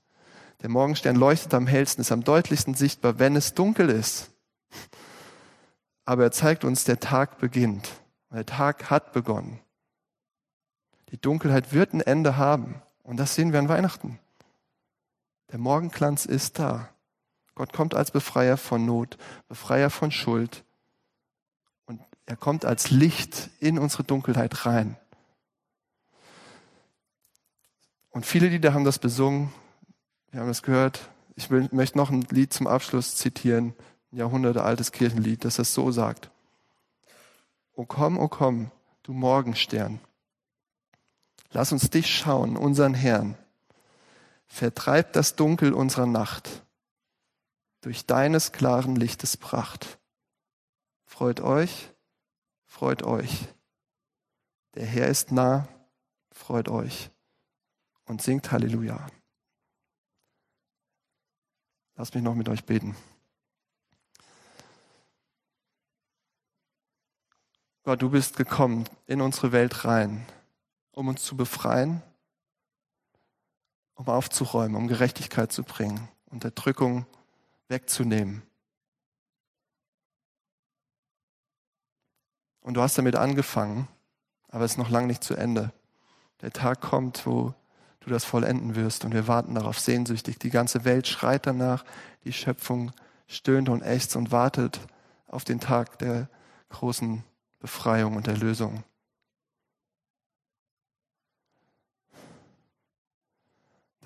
Der 0.63 0.71
Morgenstern 0.71 1.17
leuchtet 1.17 1.53
am 1.55 1.67
hellsten, 1.67 2.01
ist 2.01 2.13
am 2.13 2.25
deutlichsten 2.25 2.75
sichtbar, 2.75 3.19
wenn 3.19 3.37
es 3.37 3.55
dunkel 3.55 3.91
ist. 3.91 4.31
Aber 6.05 6.23
er 6.23 6.33
zeigt 6.33 6.65
uns, 6.65 6.85
der 6.85 7.01
Tag 7.01 7.39
beginnt. 7.39 7.89
Der 8.33 8.47
Tag 8.47 8.91
hat 8.91 9.13
begonnen. 9.13 9.61
Die 11.11 11.21
Dunkelheit 11.21 11.73
wird 11.73 11.93
ein 11.93 12.01
Ende 12.01 12.37
haben. 12.37 12.83
Und 13.03 13.19
das 13.19 13.35
sehen 13.35 13.53
wir 13.53 13.59
an 13.59 13.69
Weihnachten. 13.69 14.19
Der 15.53 15.59
Morgenglanz 15.59 16.25
ist 16.25 16.59
da. 16.59 16.89
Gott 17.55 17.73
kommt 17.73 17.95
als 17.95 18.11
Befreier 18.11 18.57
von 18.57 18.85
Not, 18.85 19.17
Befreier 19.49 19.91
von 19.91 20.11
Schuld. 20.11 20.65
Und 21.87 22.01
er 22.27 22.37
kommt 22.37 22.65
als 22.65 22.91
Licht 22.91 23.51
in 23.61 23.79
unsere 23.79 24.05
Dunkelheit 24.05 24.67
rein. 24.67 24.97
Und 28.11 28.27
viele 28.27 28.49
Lieder 28.49 28.75
haben 28.75 28.85
das 28.85 28.99
besungen. 28.99 29.53
Wir 30.31 30.41
haben 30.41 30.49
es 30.49 30.63
gehört. 30.63 31.09
Ich 31.35 31.51
will, 31.51 31.69
möchte 31.71 31.99
noch 31.99 32.11
ein 32.11 32.23
Lied 32.31 32.53
zum 32.53 32.67
Abschluss 32.67 33.17
zitieren. 33.17 33.75
Ein 34.11 34.19
Jahrhunderte 34.19 34.63
altes 34.63 34.93
Kirchenlied, 34.93 35.45
das 35.45 35.57
das 35.57 35.73
so 35.73 35.91
sagt. 35.93 36.31
O 37.75 37.85
komm, 37.85 38.19
o 38.19 38.29
komm, 38.29 38.71
du 39.03 39.13
Morgenstern. 39.13 40.01
Lass 41.53 41.73
uns 41.73 41.91
dich 41.91 42.15
schauen, 42.15 42.57
unseren 42.57 42.95
Herrn. 42.95 43.37
Vertreib 44.47 45.13
das 45.13 45.37
Dunkel 45.37 45.73
unserer 45.73 46.07
Nacht 46.07 46.65
durch 47.81 48.07
deines 48.07 48.53
klaren 48.53 48.97
Lichtes 48.97 49.37
Pracht. 49.37 49.99
Freut 51.05 51.41
euch, 51.41 51.93
freut 52.65 53.03
euch. 53.03 53.49
Der 54.75 54.87
Herr 54.87 55.09
ist 55.09 55.33
nah, 55.33 55.69
freut 56.33 56.69
euch 56.69 57.11
und 58.05 58.23
singt 58.23 58.51
Halleluja. 58.51 59.07
Lasst 61.97 62.15
mich 62.15 62.23
noch 62.23 62.35
mit 62.35 62.49
euch 62.49 62.65
beten. 62.65 62.97
Gott, 67.85 68.03
du 68.03 68.11
bist 68.11 68.37
gekommen 68.37 68.85
in 69.07 69.21
unsere 69.21 69.53
Welt 69.53 69.85
rein, 69.85 70.27
um 70.91 71.07
uns 71.07 71.23
zu 71.23 71.37
befreien, 71.37 72.03
um 73.97 74.07
aufzuräumen, 74.07 74.77
um 74.77 74.89
Gerechtigkeit 74.89 75.51
zu 75.51 75.65
bringen, 75.65 76.09
Unterdrückung 76.27 77.07
wegzunehmen. 77.69 78.43
Und 82.61 82.75
du 82.75 82.83
hast 82.83 82.99
damit 82.99 83.17
angefangen, 83.17 83.89
aber 84.49 84.65
es 84.65 84.73
ist 84.73 84.79
noch 84.79 84.91
lange 84.91 85.07
nicht 85.07 85.25
zu 85.25 85.35
Ende. 85.35 85.73
Der 86.41 86.53
Tag 86.53 86.81
kommt, 86.81 87.27
wo 87.27 87.55
du 88.01 88.11
das 88.11 88.25
vollenden 88.25 88.77
wirst 88.77 89.05
und 89.05 89.15
wir 89.15 89.27
warten 89.29 89.55
darauf 89.55 89.79
sehnsüchtig. 89.79 90.39
Die 90.39 90.51
ganze 90.51 90.85
Welt 90.85 91.07
schreit 91.09 91.47
danach, 91.47 91.85
die 92.25 92.33
Schöpfung 92.33 92.93
stöhnt 93.27 93.69
und 93.69 93.83
ächzt 93.83 94.17
und 94.17 94.31
wartet 94.31 94.81
auf 95.29 95.45
den 95.45 95.61
Tag 95.61 95.99
der 95.99 96.29
großen 96.69 97.25
Befreiung 97.59 98.17
und 98.17 98.29
Erlösung. 98.29 98.85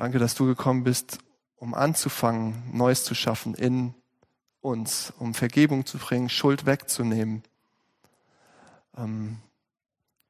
Danke, 0.01 0.19
dass 0.19 0.35
du 0.35 0.47
gekommen 0.47 0.83
bist, 0.83 1.19
um 1.57 1.75
anzufangen, 1.75 2.63
Neues 2.73 3.05
zu 3.05 3.15
schaffen 3.15 3.53
in 3.53 3.93
uns, 4.63 5.13
um 5.19 5.35
Vergebung 5.35 5.85
zu 5.85 5.99
bringen, 5.99 6.31
Schuld 6.31 6.65
wegzunehmen. 6.65 7.43
Ähm, 8.97 9.37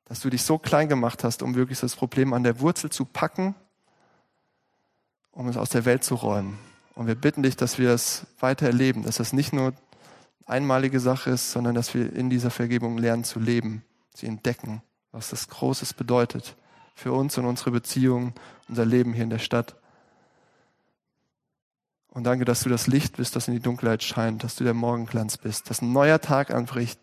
dass 0.06 0.18
du 0.18 0.28
dich 0.28 0.42
so 0.42 0.58
klein 0.58 0.88
gemacht 0.88 1.22
hast, 1.22 1.44
um 1.44 1.54
wirklich 1.54 1.78
das 1.78 1.94
Problem 1.94 2.32
an 2.32 2.42
der 2.42 2.58
Wurzel 2.58 2.90
zu 2.90 3.04
packen, 3.04 3.54
um 5.30 5.46
es 5.46 5.56
aus 5.56 5.68
der 5.68 5.84
Welt 5.84 6.02
zu 6.02 6.16
räumen. 6.16 6.58
Und 6.96 7.06
wir 7.06 7.14
bitten 7.14 7.44
dich, 7.44 7.54
dass 7.54 7.78
wir 7.78 7.90
es 7.90 8.26
weiter 8.40 8.66
erleben, 8.66 9.04
dass 9.04 9.18
das 9.18 9.32
nicht 9.32 9.52
nur 9.52 9.72
einmalige 10.46 10.98
Sache 10.98 11.30
ist, 11.30 11.52
sondern 11.52 11.76
dass 11.76 11.94
wir 11.94 12.12
in 12.12 12.28
dieser 12.28 12.50
Vergebung 12.50 12.98
lernen 12.98 13.22
zu 13.22 13.38
leben, 13.38 13.84
sie 14.16 14.26
entdecken, 14.26 14.82
was 15.12 15.30
das 15.30 15.46
Großes 15.46 15.94
bedeutet 15.94 16.56
für 17.00 17.12
uns 17.12 17.38
und 17.38 17.46
unsere 17.46 17.70
Beziehungen, 17.70 18.34
unser 18.68 18.84
Leben 18.84 19.14
hier 19.14 19.24
in 19.24 19.30
der 19.30 19.38
Stadt. 19.38 19.74
Und 22.08 22.24
danke, 22.24 22.44
dass 22.44 22.62
du 22.62 22.68
das 22.68 22.86
Licht 22.86 23.16
bist, 23.16 23.36
das 23.36 23.48
in 23.48 23.54
die 23.54 23.60
Dunkelheit 23.60 24.02
scheint, 24.02 24.44
dass 24.44 24.56
du 24.56 24.64
der 24.64 24.74
Morgenglanz 24.74 25.38
bist, 25.38 25.70
dass 25.70 25.80
ein 25.80 25.92
neuer 25.92 26.20
Tag 26.20 26.50
anbricht 26.50 27.00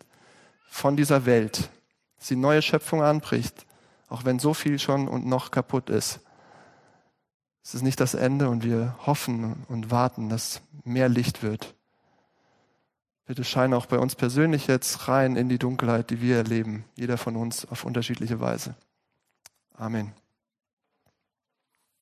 von 0.68 0.96
dieser 0.96 1.26
Welt, 1.26 1.70
dass 2.16 2.28
die 2.28 2.36
neue 2.36 2.62
Schöpfung 2.62 3.02
anbricht, 3.02 3.66
auch 4.08 4.24
wenn 4.24 4.38
so 4.38 4.54
viel 4.54 4.78
schon 4.78 5.08
und 5.08 5.26
noch 5.26 5.50
kaputt 5.50 5.90
ist. 5.90 6.20
Es 7.64 7.74
ist 7.74 7.82
nicht 7.82 7.98
das 7.98 8.14
Ende 8.14 8.48
und 8.48 8.62
wir 8.62 8.94
hoffen 9.04 9.64
und 9.68 9.90
warten, 9.90 10.28
dass 10.28 10.60
mehr 10.84 11.08
Licht 11.08 11.42
wird. 11.42 11.74
Bitte 13.26 13.44
scheine 13.44 13.76
auch 13.76 13.86
bei 13.86 13.98
uns 13.98 14.14
persönlich 14.14 14.68
jetzt 14.68 15.08
rein 15.08 15.34
in 15.34 15.48
die 15.48 15.58
Dunkelheit, 15.58 16.10
die 16.10 16.22
wir 16.22 16.36
erleben, 16.36 16.84
jeder 16.94 17.18
von 17.18 17.34
uns 17.34 17.66
auf 17.66 17.84
unterschiedliche 17.84 18.40
Weise. 18.40 18.76
Amen. 19.80 20.12